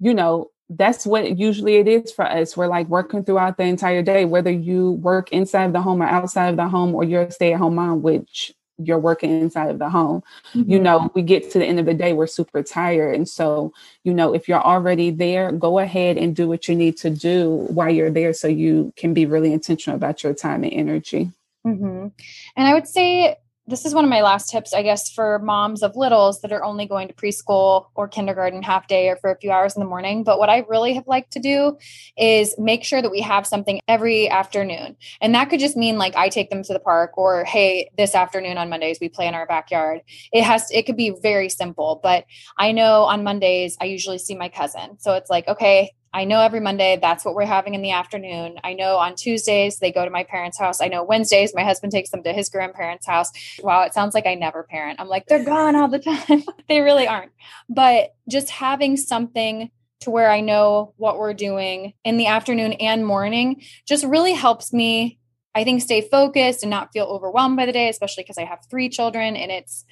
you 0.00 0.14
know, 0.14 0.50
that's 0.68 1.06
what 1.06 1.38
usually 1.38 1.76
it 1.76 1.86
is 1.86 2.12
for 2.12 2.24
us. 2.24 2.56
We're 2.56 2.66
like 2.66 2.88
working 2.88 3.24
throughout 3.24 3.56
the 3.58 3.64
entire 3.64 4.02
day, 4.02 4.24
whether 4.24 4.50
you 4.50 4.92
work 4.92 5.30
inside 5.32 5.64
of 5.64 5.72
the 5.72 5.82
home 5.82 6.02
or 6.02 6.06
outside 6.06 6.48
of 6.48 6.56
the 6.56 6.68
home, 6.68 6.94
or 6.94 7.04
you're 7.04 7.22
a 7.22 7.30
stay 7.30 7.52
at 7.52 7.58
home 7.58 7.74
mom, 7.74 8.02
which 8.02 8.52
you're 8.78 8.98
working 8.98 9.30
inside 9.30 9.70
of 9.70 9.78
the 9.78 9.90
home. 9.90 10.22
Mm-hmm. 10.54 10.70
You 10.70 10.80
know, 10.80 11.10
we 11.14 11.22
get 11.22 11.50
to 11.52 11.58
the 11.58 11.66
end 11.66 11.78
of 11.78 11.86
the 11.86 11.94
day, 11.94 12.14
we're 12.14 12.26
super 12.26 12.62
tired. 12.62 13.14
And 13.14 13.28
so, 13.28 13.72
you 14.02 14.14
know, 14.14 14.34
if 14.34 14.48
you're 14.48 14.62
already 14.62 15.10
there, 15.10 15.52
go 15.52 15.78
ahead 15.78 16.16
and 16.16 16.34
do 16.34 16.48
what 16.48 16.68
you 16.68 16.74
need 16.74 16.96
to 16.98 17.10
do 17.10 17.66
while 17.68 17.90
you're 17.90 18.10
there 18.10 18.32
so 18.32 18.48
you 18.48 18.92
can 18.96 19.14
be 19.14 19.26
really 19.26 19.52
intentional 19.52 19.96
about 19.96 20.22
your 20.22 20.34
time 20.34 20.64
and 20.64 20.72
energy. 20.72 21.30
Mm-hmm. 21.66 22.08
And 22.56 22.68
I 22.68 22.74
would 22.74 22.88
say 22.88 23.36
this 23.72 23.86
is 23.86 23.94
one 23.94 24.04
of 24.04 24.10
my 24.10 24.20
last 24.20 24.50
tips, 24.50 24.74
I 24.74 24.82
guess, 24.82 25.10
for 25.10 25.38
moms 25.38 25.82
of 25.82 25.96
littles 25.96 26.42
that 26.42 26.52
are 26.52 26.62
only 26.62 26.84
going 26.84 27.08
to 27.08 27.14
preschool 27.14 27.86
or 27.94 28.06
kindergarten 28.06 28.62
half 28.62 28.86
day 28.86 29.08
or 29.08 29.16
for 29.16 29.30
a 29.30 29.38
few 29.38 29.50
hours 29.50 29.74
in 29.74 29.80
the 29.80 29.88
morning. 29.88 30.24
But 30.24 30.38
what 30.38 30.50
I 30.50 30.58
really 30.68 30.92
have 30.92 31.06
liked 31.06 31.32
to 31.32 31.38
do 31.38 31.78
is 32.18 32.54
make 32.58 32.84
sure 32.84 33.00
that 33.00 33.10
we 33.10 33.22
have 33.22 33.46
something 33.46 33.80
every 33.88 34.28
afternoon. 34.28 34.94
And 35.22 35.34
that 35.34 35.48
could 35.48 35.58
just 35.58 35.74
mean 35.74 35.96
like 35.96 36.14
I 36.16 36.28
take 36.28 36.50
them 36.50 36.62
to 36.64 36.74
the 36.74 36.80
park 36.80 37.16
or, 37.16 37.44
hey, 37.44 37.88
this 37.96 38.14
afternoon 38.14 38.58
on 38.58 38.68
Mondays, 38.68 38.98
we 39.00 39.08
play 39.08 39.26
in 39.26 39.32
our 39.32 39.46
backyard. 39.46 40.02
It 40.34 40.44
has, 40.44 40.70
it 40.70 40.82
could 40.82 40.98
be 40.98 41.16
very 41.22 41.48
simple. 41.48 41.98
But 42.02 42.26
I 42.58 42.72
know 42.72 43.04
on 43.04 43.24
Mondays, 43.24 43.78
I 43.80 43.86
usually 43.86 44.18
see 44.18 44.34
my 44.34 44.50
cousin. 44.50 44.98
So 44.98 45.14
it's 45.14 45.30
like, 45.30 45.48
okay, 45.48 45.92
I 46.14 46.24
know 46.24 46.40
every 46.40 46.60
Monday 46.60 46.98
that's 47.00 47.24
what 47.24 47.34
we're 47.34 47.46
having 47.46 47.74
in 47.74 47.82
the 47.82 47.92
afternoon. 47.92 48.58
I 48.62 48.74
know 48.74 48.96
on 48.98 49.14
Tuesdays 49.14 49.78
they 49.78 49.90
go 49.90 50.04
to 50.04 50.10
my 50.10 50.24
parents' 50.24 50.58
house. 50.58 50.80
I 50.80 50.88
know 50.88 51.02
Wednesdays 51.02 51.54
my 51.54 51.64
husband 51.64 51.92
takes 51.92 52.10
them 52.10 52.22
to 52.24 52.32
his 52.32 52.48
grandparents' 52.48 53.06
house. 53.06 53.30
Wow, 53.62 53.82
it 53.82 53.94
sounds 53.94 54.14
like 54.14 54.26
I 54.26 54.34
never 54.34 54.62
parent. 54.62 55.00
I'm 55.00 55.08
like, 55.08 55.26
they're 55.26 55.44
gone 55.44 55.74
all 55.74 55.88
the 55.88 55.98
time. 55.98 56.42
they 56.68 56.80
really 56.80 57.06
aren't. 57.06 57.32
But 57.68 58.14
just 58.28 58.50
having 58.50 58.96
something 58.96 59.70
to 60.00 60.10
where 60.10 60.30
I 60.30 60.40
know 60.40 60.94
what 60.96 61.18
we're 61.18 61.34
doing 61.34 61.94
in 62.04 62.16
the 62.16 62.26
afternoon 62.26 62.72
and 62.74 63.06
morning 63.06 63.62
just 63.86 64.04
really 64.04 64.32
helps 64.32 64.72
me, 64.72 65.18
I 65.54 65.64
think, 65.64 65.80
stay 65.80 66.02
focused 66.02 66.62
and 66.62 66.70
not 66.70 66.90
feel 66.92 67.04
overwhelmed 67.04 67.56
by 67.56 67.66
the 67.66 67.72
day, 67.72 67.88
especially 67.88 68.24
because 68.24 68.38
I 68.38 68.44
have 68.44 68.58
three 68.68 68.88
children 68.88 69.36
and 69.36 69.50
it's 69.50 69.84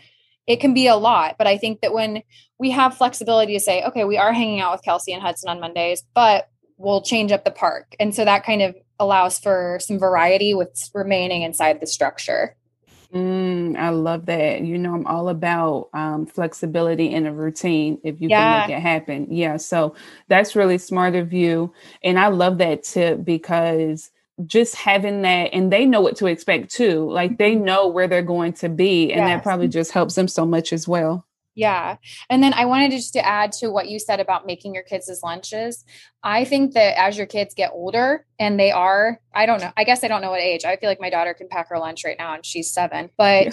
it 0.47 0.57
can 0.61 0.75
be 0.75 0.87
a 0.87 0.97
lot. 0.97 1.37
But 1.39 1.47
I 1.47 1.59
think 1.59 1.81
that 1.81 1.93
when 1.93 2.23
we 2.59 2.71
have 2.71 2.97
flexibility 2.97 3.55
to 3.55 3.61
say, 3.61 3.83
okay, 3.85 4.05
we 4.05 4.19
are 4.19 4.33
hanging 4.33 4.61
out 4.61 4.73
with 4.73 4.83
Kelsey 4.83 5.13
and 5.13 5.23
Hudson 5.23 5.49
on 5.49 5.61
Mondays, 5.61 6.03
but 6.15 6.49
we'll 6.77 7.03
change 7.03 7.33
up 7.33 7.45
the 7.45 7.51
park. 7.51 7.95
And 8.01 8.15
so 8.15 8.25
that 8.25 8.45
kind 8.45 8.63
of 8.63 8.75
allows 8.99 9.39
for 9.39 9.79
some 9.81 9.99
variety 9.99 10.55
with 10.55 10.91
remaining 10.95 11.43
inside 11.43 11.81
the 11.81 11.87
structure. 11.87 12.57
Mm, 13.13 13.77
I 13.77 13.89
love 13.91 14.27
that. 14.27 14.63
You 14.63 14.79
know, 14.79 14.95
I'm 14.95 15.07
all 15.07 15.29
about 15.29 15.89
um, 15.95 16.27
flexibility 16.27 17.11
in 17.11 17.27
a 17.27 17.33
routine 17.33 17.99
if 18.05 18.21
you 18.21 18.29
yeah. 18.29 18.61
can 18.61 18.69
make 18.69 18.79
it 18.79 18.81
happen. 18.81 19.27
Yeah. 19.31 19.57
So 19.57 19.95
that's 20.29 20.55
really 20.55 20.79
smart 20.79 21.17
of 21.17 21.33
you. 21.33 21.73
And 22.05 22.21
I 22.21 22.29
love 22.29 22.59
that 22.59 22.85
tip 22.85 23.25
because 23.25 24.11
just 24.47 24.75
having 24.75 25.23
that 25.23 25.51
and 25.53 25.73
they 25.73 25.87
know 25.87 26.01
what 26.01 26.17
to 26.17 26.27
expect 26.27 26.71
too. 26.71 27.11
Like 27.11 27.39
they 27.39 27.55
mm-hmm. 27.55 27.65
know 27.65 27.89
where 27.89 28.09
they're 28.09 28.23
going 28.23 28.53
to 28.55 28.69
be 28.69 29.13
and 29.13 29.21
yes. 29.21 29.29
that 29.29 29.43
probably 29.43 29.69
just 29.69 29.93
helps 29.93 30.15
them 30.15 30.29
so 30.29 30.47
much 30.47 30.73
as 30.73 30.87
well. 30.87 31.27
Yeah. 31.57 31.97
And 32.31 32.43
then 32.43 32.55
i 32.55 32.65
wanted 32.65 32.93
just 32.93 33.13
to 33.15 33.27
add 33.27 33.53
to 33.53 33.71
what 33.71 33.89
you 33.89 33.99
said 33.99 34.21
about 34.21 34.47
making 34.47 34.73
your 34.73 34.85
kids 34.85 35.09
as 35.09 35.23
lunches. 35.23 35.85
I 36.23 36.45
think 36.45 36.75
that 36.75 36.99
as 36.99 37.19
your 37.19 37.27
kids 37.27 37.55
get 37.55 37.73
older 37.73 38.25
and 38.39 38.59
they 38.59 38.71
are 38.71 39.21
i 39.35 39.47
don't 39.47 39.61
know 39.61 39.73
i 39.77 39.85
guess 39.85 40.05
i 40.05 40.09
don't 40.09 40.21
know 40.21 40.31
what 40.31 40.41
age 40.41 40.67
i 40.67 40.77
feel 40.77 40.89
like 40.89 41.01
my 41.01 41.09
daughter 41.09 41.33
can 41.33 41.49
pack 41.49 41.71
her 41.71 41.79
lunch 41.79 42.05
right 42.05 42.19
now 42.19 42.35
and 42.35 42.45
she's 42.45 42.71
seven 42.71 43.09
but 43.17 43.45
yeah 43.47 43.53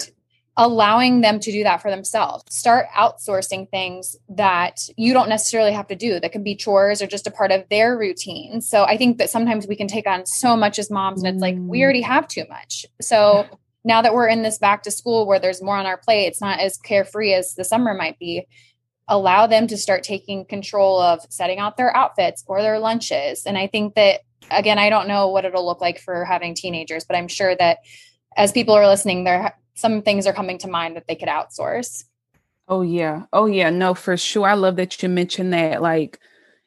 allowing 0.58 1.20
them 1.20 1.38
to 1.38 1.52
do 1.52 1.62
that 1.62 1.80
for 1.80 1.88
themselves. 1.88 2.42
Start 2.50 2.86
outsourcing 2.96 3.70
things 3.70 4.16
that 4.28 4.80
you 4.96 5.12
don't 5.12 5.28
necessarily 5.28 5.72
have 5.72 5.86
to 5.86 5.94
do 5.94 6.18
that 6.18 6.32
can 6.32 6.42
be 6.42 6.56
chores 6.56 7.00
or 7.00 7.06
just 7.06 7.28
a 7.28 7.30
part 7.30 7.52
of 7.52 7.64
their 7.70 7.96
routine. 7.96 8.60
So 8.60 8.82
I 8.82 8.96
think 8.96 9.18
that 9.18 9.30
sometimes 9.30 9.68
we 9.68 9.76
can 9.76 9.86
take 9.86 10.08
on 10.08 10.26
so 10.26 10.56
much 10.56 10.80
as 10.80 10.90
moms 10.90 11.22
and 11.22 11.32
it's 11.32 11.40
like 11.40 11.54
we 11.58 11.84
already 11.84 12.02
mm. 12.02 12.06
have 12.06 12.26
too 12.26 12.44
much. 12.50 12.84
So 13.00 13.46
now 13.84 14.02
that 14.02 14.12
we're 14.12 14.26
in 14.26 14.42
this 14.42 14.58
back 14.58 14.82
to 14.82 14.90
school 14.90 15.26
where 15.26 15.38
there's 15.38 15.62
more 15.62 15.76
on 15.76 15.86
our 15.86 15.96
plate, 15.96 16.26
it's 16.26 16.40
not 16.40 16.58
as 16.58 16.76
carefree 16.76 17.34
as 17.34 17.54
the 17.54 17.64
summer 17.64 17.94
might 17.94 18.18
be. 18.18 18.44
Allow 19.06 19.46
them 19.46 19.68
to 19.68 19.76
start 19.78 20.02
taking 20.02 20.44
control 20.44 21.00
of 21.00 21.20
setting 21.30 21.60
out 21.60 21.76
their 21.76 21.96
outfits 21.96 22.42
or 22.48 22.62
their 22.62 22.80
lunches. 22.80 23.44
And 23.46 23.56
I 23.56 23.68
think 23.68 23.94
that 23.94 24.22
again, 24.50 24.78
I 24.78 24.90
don't 24.90 25.06
know 25.06 25.28
what 25.28 25.44
it'll 25.44 25.64
look 25.64 25.80
like 25.80 26.00
for 26.00 26.24
having 26.24 26.54
teenagers, 26.54 27.04
but 27.04 27.16
I'm 27.16 27.28
sure 27.28 27.54
that 27.56 27.78
as 28.36 28.50
people 28.50 28.74
are 28.74 28.88
listening, 28.88 29.22
they're 29.22 29.54
some 29.78 30.02
things 30.02 30.26
are 30.26 30.32
coming 30.32 30.58
to 30.58 30.68
mind 30.68 30.96
that 30.96 31.06
they 31.06 31.14
could 31.14 31.28
outsource. 31.28 32.04
Oh 32.66 32.82
yeah. 32.82 33.26
Oh 33.32 33.46
yeah. 33.46 33.70
No, 33.70 33.94
for 33.94 34.16
sure. 34.16 34.48
I 34.48 34.54
love 34.54 34.76
that 34.76 35.00
you 35.02 35.08
mentioned 35.08 35.52
that. 35.52 35.80
Like 35.80 36.18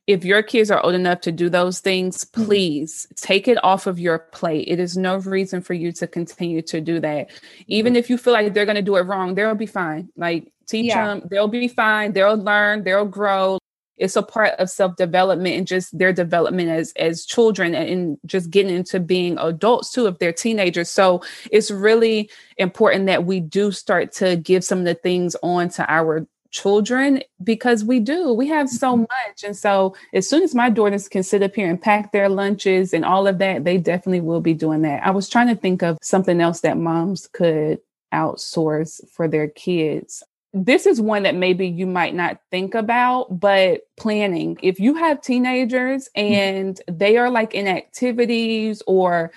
if 0.08 0.24
your 0.24 0.42
kids 0.42 0.72
are 0.72 0.84
old 0.84 0.96
enough 0.96 1.22
to 1.22 1.32
do 1.32 1.50
those 1.50 1.80
things, 1.80 2.24
mm-hmm. 2.24 2.46
please 2.46 3.08
take 3.18 3.48
it 3.48 3.64
off 3.64 3.86
of 3.86 4.00
your 4.00 4.20
plate. 4.20 4.68
It 4.68 4.80
is 4.80 4.98
no 4.98 5.18
reason 5.18 5.62
for 5.62 5.74
you 5.74 5.92
to 5.92 6.08
continue 6.08 6.62
to 6.64 6.80
do 6.80 7.00
that. 7.02 7.30
Even 7.68 7.96
if 7.96 8.10
you 8.10 8.18
feel 8.18 8.34
like 8.34 8.54
they're 8.54 8.66
going 8.66 8.76
to 8.78 8.82
do 8.82 8.96
it 8.96 9.02
wrong, 9.02 9.36
they'll 9.36 9.56
be 9.56 9.66
fine. 9.66 10.10
Like 10.16 10.52
teach 10.66 10.86
yeah. 10.86 11.06
them, 11.06 11.28
they'll 11.30 11.50
be 11.50 11.68
fine. 11.68 12.14
They'll 12.14 12.38
learn, 12.38 12.84
they'll 12.84 13.06
grow 13.06 13.60
it's 14.02 14.16
a 14.16 14.24
part 14.24 14.54
of 14.58 14.70
self-development 14.70 15.56
and 15.56 15.68
just 15.68 15.96
their 15.98 16.12
development 16.12 16.70
as 16.70 16.92
as 16.94 17.24
children 17.24 17.76
and 17.76 18.18
just 18.26 18.50
getting 18.50 18.76
into 18.76 19.00
being 19.00 19.38
adults 19.38 19.92
too 19.92 20.08
if 20.08 20.18
they're 20.18 20.34
teenagers. 20.34 20.90
So 20.90 21.22
it's 21.52 21.70
really 21.70 22.30
important 22.58 23.06
that 23.06 23.26
we 23.26 23.40
do 23.40 23.72
start 23.72 24.12
to 24.14 24.36
give 24.36 24.64
some 24.64 24.80
of 24.80 24.86
the 24.86 24.96
things 24.96 25.36
on 25.44 25.70
to 25.70 25.90
our 25.90 26.26
children 26.50 27.22
because 27.44 27.86
we 27.86 28.00
do 28.00 28.34
we 28.34 28.48
have 28.48 28.70
so 28.70 28.94
mm-hmm. 28.94 29.02
much. 29.02 29.44
And 29.46 29.56
so 29.56 29.96
as 30.14 30.28
soon 30.28 30.42
as 30.42 30.56
my 30.56 30.72
daughters 30.72 31.08
can 31.08 31.22
sit 31.22 31.44
up 31.44 31.56
here 31.56 31.70
and 31.70 31.80
pack 31.80 32.12
their 32.12 32.28
lunches 32.28 32.94
and 32.94 33.06
all 33.06 33.28
of 33.28 33.38
that 33.38 33.64
they 33.64 33.78
definitely 33.78 34.22
will 34.22 34.42
be 34.42 34.56
doing 34.56 34.82
that. 34.82 35.06
I 35.06 35.12
was 35.12 35.30
trying 35.30 35.48
to 35.48 35.56
think 35.56 35.84
of 35.84 36.00
something 36.02 36.42
else 36.42 36.62
that 36.62 36.78
moms 36.78 37.28
could 37.28 37.80
outsource 38.14 39.08
for 39.10 39.28
their 39.28 39.48
kids 39.48 40.24
this 40.54 40.86
is 40.86 41.00
one 41.00 41.24
that 41.24 41.36
maybe 41.36 41.68
you 41.68 41.88
might 41.88 42.14
not 42.14 42.40
think 42.52 42.76
about, 42.76 43.40
but 43.40 43.82
planning. 43.98 44.58
If 44.62 44.80
you 44.80 44.96
have 44.96 45.22
teenagers 45.22 46.10
mm-hmm. 46.16 46.34
and 46.34 46.82
they 46.88 47.18
are 47.18 47.30
like 47.30 47.54
in 47.54 47.68
activities 47.68 48.82
or 48.86 49.32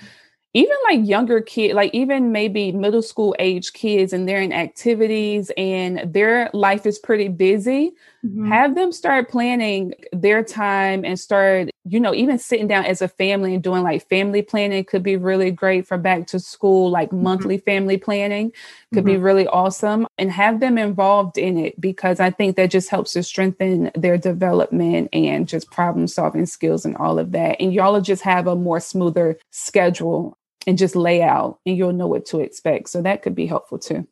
even 0.55 0.77
like 0.89 1.07
younger 1.07 1.41
kids, 1.41 1.75
like 1.75 1.93
even 1.95 2.33
maybe 2.33 2.73
middle 2.73 3.03
school 3.03 3.35
age 3.39 3.73
kids, 3.73 4.13
and 4.13 4.29
they're 4.29 4.41
in 4.41 4.53
activities 4.53 5.51
and 5.57 6.13
their 6.13 6.49
life 6.53 6.87
is 6.87 6.99
pretty 6.99 7.29
busy, 7.29 7.93
mm-hmm. 8.25 8.51
have 8.51 8.75
them 8.75 8.93
start 8.93 9.29
planning 9.29 9.95
their 10.13 10.43
time 10.43 11.05
and 11.05 11.19
start, 11.19 11.71
you 11.87 12.01
know, 12.01 12.15
even 12.15 12.39
sitting 12.39 12.67
down 12.67 12.87
as 12.87 13.03
a 13.03 13.09
family 13.09 13.55
and 13.55 13.63
doing 13.63 13.83
like 13.83 14.09
family 14.09 14.41
planning 14.41 14.85
could 14.85 15.03
be 15.03 15.17
really 15.17 15.51
great 15.51 15.87
for 15.87 15.99
back 15.99 16.27
to 16.29 16.41
school, 16.41 16.91
like 16.91 17.09
mm-hmm. 17.09 17.23
monthly 17.23 17.59
family 17.59 17.99
planning 17.99 18.53
could 18.93 19.05
mm-hmm. 19.05 19.15
be 19.15 19.17
really 19.19 19.47
awesome 19.49 20.07
and 20.17 20.31
have 20.31 20.61
them 20.61 20.79
involved 20.79 21.37
in 21.37 21.59
it 21.59 21.79
because 21.79 22.21
I 22.21 22.31
think 22.31 22.57
that 22.57 22.71
just 22.71 22.89
helps 22.89 23.13
to 23.13 23.23
strengthen 23.23 23.91
their 23.95 24.17
development 24.17 25.11
and 25.13 25.47
just 25.47 25.71
problem 25.71 26.07
solving 26.07 26.47
skills 26.47 26.87
and 26.87 26.97
all 26.97 27.19
of 27.19 27.33
that. 27.33 27.61
And 27.61 27.75
y'all 27.75 27.93
will 27.93 28.01
just 28.01 28.23
have 28.23 28.47
a 28.47 28.57
more 28.57 28.81
smoother 28.81 29.39
schedule 29.51 30.39
and 30.67 30.79
just 30.79 30.97
layout 30.97 31.59
and 31.67 31.77
you'll 31.77 31.93
know 31.93 32.07
what 32.07 32.25
to 32.27 32.41
expect. 32.41 32.89
So 32.89 33.03
that 33.03 33.23
could 33.23 33.35
be 33.35 33.47
helpful 33.47 33.79
too. 33.79 34.07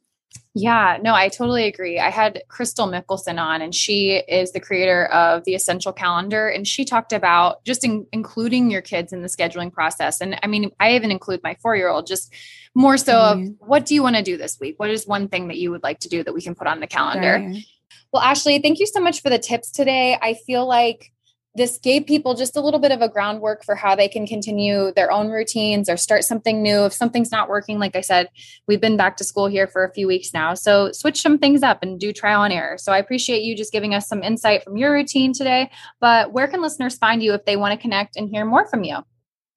Yeah, 0.54 0.98
no, 1.00 1.14
I 1.14 1.28
totally 1.28 1.64
agree. 1.64 1.98
I 1.98 2.10
had 2.10 2.42
Crystal 2.48 2.86
Mickelson 2.86 3.40
on, 3.40 3.62
and 3.62 3.74
she 3.74 4.16
is 4.16 4.52
the 4.52 4.60
creator 4.60 5.06
of 5.06 5.44
the 5.44 5.54
Essential 5.54 5.94
Calendar. 5.94 6.48
And 6.48 6.68
she 6.68 6.84
talked 6.84 7.14
about 7.14 7.64
just 7.64 7.84
in, 7.84 8.06
including 8.12 8.70
your 8.70 8.82
kids 8.82 9.14
in 9.14 9.22
the 9.22 9.28
scheduling 9.28 9.72
process. 9.72 10.20
And 10.20 10.38
I 10.42 10.46
mean, 10.48 10.70
I 10.78 10.94
even 10.94 11.10
include 11.10 11.40
my 11.42 11.56
four 11.62 11.74
year 11.74 11.88
old, 11.88 12.06
just 12.06 12.34
more 12.74 12.98
so 12.98 13.14
mm-hmm. 13.14 13.46
of 13.46 13.54
what 13.60 13.86
do 13.86 13.94
you 13.94 14.02
want 14.02 14.16
to 14.16 14.22
do 14.22 14.36
this 14.36 14.60
week? 14.60 14.78
What 14.78 14.90
is 14.90 15.06
one 15.06 15.28
thing 15.28 15.48
that 15.48 15.56
you 15.56 15.70
would 15.70 15.82
like 15.82 16.00
to 16.00 16.10
do 16.10 16.22
that 16.22 16.34
we 16.34 16.42
can 16.42 16.54
put 16.54 16.66
on 16.66 16.80
the 16.80 16.86
calendar? 16.86 17.38
Right. 17.38 17.64
Well, 18.12 18.22
Ashley, 18.22 18.58
thank 18.58 18.78
you 18.78 18.86
so 18.86 19.00
much 19.00 19.22
for 19.22 19.30
the 19.30 19.38
tips 19.38 19.70
today. 19.70 20.18
I 20.20 20.34
feel 20.34 20.66
like 20.66 21.12
this 21.54 21.78
gave 21.78 22.06
people 22.06 22.34
just 22.34 22.56
a 22.56 22.60
little 22.60 22.80
bit 22.80 22.92
of 22.92 23.02
a 23.02 23.08
groundwork 23.08 23.64
for 23.64 23.74
how 23.74 23.94
they 23.94 24.08
can 24.08 24.26
continue 24.26 24.90
their 24.92 25.12
own 25.12 25.28
routines 25.28 25.88
or 25.88 25.96
start 25.96 26.24
something 26.24 26.62
new. 26.62 26.86
If 26.86 26.94
something's 26.94 27.30
not 27.30 27.48
working, 27.48 27.78
like 27.78 27.94
I 27.94 28.00
said, 28.00 28.28
we've 28.66 28.80
been 28.80 28.96
back 28.96 29.18
to 29.18 29.24
school 29.24 29.46
here 29.46 29.66
for 29.66 29.84
a 29.84 29.92
few 29.92 30.06
weeks 30.06 30.32
now. 30.32 30.54
So 30.54 30.92
switch 30.92 31.20
some 31.20 31.38
things 31.38 31.62
up 31.62 31.82
and 31.82 32.00
do 32.00 32.12
trial 32.12 32.42
and 32.42 32.54
error. 32.54 32.78
So 32.78 32.92
I 32.92 32.98
appreciate 32.98 33.42
you 33.42 33.54
just 33.54 33.72
giving 33.72 33.94
us 33.94 34.08
some 34.08 34.22
insight 34.22 34.64
from 34.64 34.78
your 34.78 34.92
routine 34.92 35.34
today. 35.34 35.70
But 36.00 36.32
where 36.32 36.48
can 36.48 36.62
listeners 36.62 36.96
find 36.96 37.22
you 37.22 37.34
if 37.34 37.44
they 37.44 37.56
want 37.56 37.78
to 37.78 37.82
connect 37.82 38.16
and 38.16 38.30
hear 38.30 38.46
more 38.46 38.66
from 38.66 38.84
you? 38.84 38.98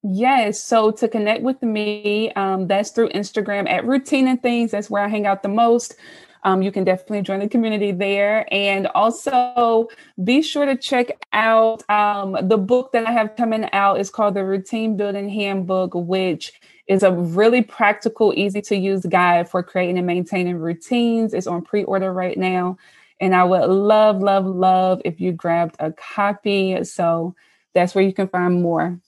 Yes. 0.02 0.62
So 0.62 0.90
to 0.92 1.08
connect 1.08 1.42
with 1.42 1.62
me, 1.62 2.30
um, 2.32 2.68
that's 2.68 2.90
through 2.90 3.08
Instagram 3.08 3.68
at 3.68 3.84
Routine 3.84 4.28
and 4.28 4.40
Things. 4.40 4.70
That's 4.70 4.90
where 4.90 5.02
I 5.02 5.08
hang 5.08 5.26
out 5.26 5.42
the 5.42 5.48
most 5.48 5.96
um, 6.46 6.62
you 6.62 6.70
can 6.70 6.84
definitely 6.84 7.22
join 7.22 7.40
the 7.40 7.48
community 7.48 7.90
there. 7.90 8.46
And 8.54 8.86
also 8.94 9.88
be 10.22 10.42
sure 10.42 10.64
to 10.64 10.76
check 10.76 11.10
out 11.32 11.82
um, 11.90 12.38
the 12.40 12.56
book 12.56 12.92
that 12.92 13.04
I 13.04 13.10
have 13.10 13.34
coming 13.34 13.68
out 13.72 13.98
is 13.98 14.10
called 14.10 14.34
the 14.34 14.44
Routine 14.44 14.96
Building 14.96 15.28
Handbook, 15.28 15.90
which 15.94 16.52
is 16.86 17.02
a 17.02 17.10
really 17.10 17.62
practical, 17.62 18.32
easy 18.36 18.62
to 18.62 18.76
use 18.76 19.04
guide 19.04 19.50
for 19.50 19.60
creating 19.64 19.98
and 19.98 20.06
maintaining 20.06 20.56
routines. 20.58 21.34
It's 21.34 21.48
on 21.48 21.62
pre 21.62 21.82
order 21.82 22.12
right 22.12 22.38
now. 22.38 22.78
And 23.20 23.34
I 23.34 23.42
would 23.42 23.68
love, 23.68 24.22
love, 24.22 24.46
love 24.46 25.02
if 25.04 25.20
you 25.20 25.32
grabbed 25.32 25.74
a 25.80 25.90
copy. 25.92 26.84
So 26.84 27.34
that's 27.74 27.92
where 27.92 28.04
you 28.04 28.12
can 28.12 28.28
find 28.28 28.62
more. 28.62 29.00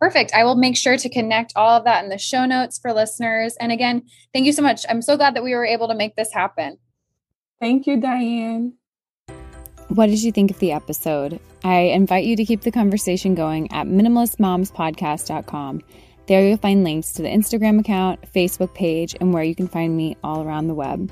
Perfect. 0.00 0.34
I 0.34 0.44
will 0.44 0.56
make 0.56 0.76
sure 0.76 0.96
to 0.96 1.08
connect 1.08 1.52
all 1.56 1.70
of 1.70 1.84
that 1.84 2.04
in 2.04 2.10
the 2.10 2.18
show 2.18 2.44
notes 2.44 2.78
for 2.78 2.92
listeners. 2.92 3.56
And 3.58 3.72
again, 3.72 4.02
thank 4.32 4.46
you 4.46 4.52
so 4.52 4.62
much. 4.62 4.84
I'm 4.88 5.02
so 5.02 5.16
glad 5.16 5.34
that 5.34 5.44
we 5.44 5.54
were 5.54 5.64
able 5.64 5.88
to 5.88 5.94
make 5.94 6.16
this 6.16 6.32
happen. 6.32 6.78
Thank 7.60 7.86
you, 7.86 7.98
Diane. 7.98 8.74
What 9.88 10.06
did 10.06 10.22
you 10.22 10.32
think 10.32 10.50
of 10.50 10.58
the 10.58 10.72
episode? 10.72 11.40
I 11.64 11.78
invite 11.78 12.24
you 12.24 12.36
to 12.36 12.44
keep 12.44 12.60
the 12.60 12.72
conversation 12.72 13.34
going 13.34 13.72
at 13.72 13.86
minimalistmomspodcast.com. 13.86 15.82
There 16.26 16.46
you'll 16.46 16.58
find 16.58 16.84
links 16.84 17.12
to 17.12 17.22
the 17.22 17.28
Instagram 17.28 17.80
account, 17.80 18.20
Facebook 18.34 18.74
page, 18.74 19.14
and 19.20 19.32
where 19.32 19.44
you 19.44 19.54
can 19.54 19.68
find 19.68 19.96
me 19.96 20.16
all 20.24 20.42
around 20.42 20.66
the 20.66 20.74
web. 20.74 21.10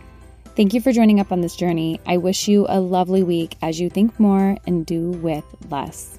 Thank 0.57 0.75
you 0.75 0.81
for 0.81 0.92
joining 0.92 1.20
up 1.20 1.33
on 1.33 1.40
this 1.40 1.57
journey. 1.57 2.01
I 2.07 2.16
wish 2.16 2.49
you 2.49 2.66
a 2.68 2.81
lovely 2.81 3.23
week 3.23 3.57
as 3.62 3.81
you 3.81 3.88
think 3.88 4.18
more 4.20 4.57
and 4.66 4.85
do 4.85 5.11
with 5.11 5.44
less. 5.70 6.18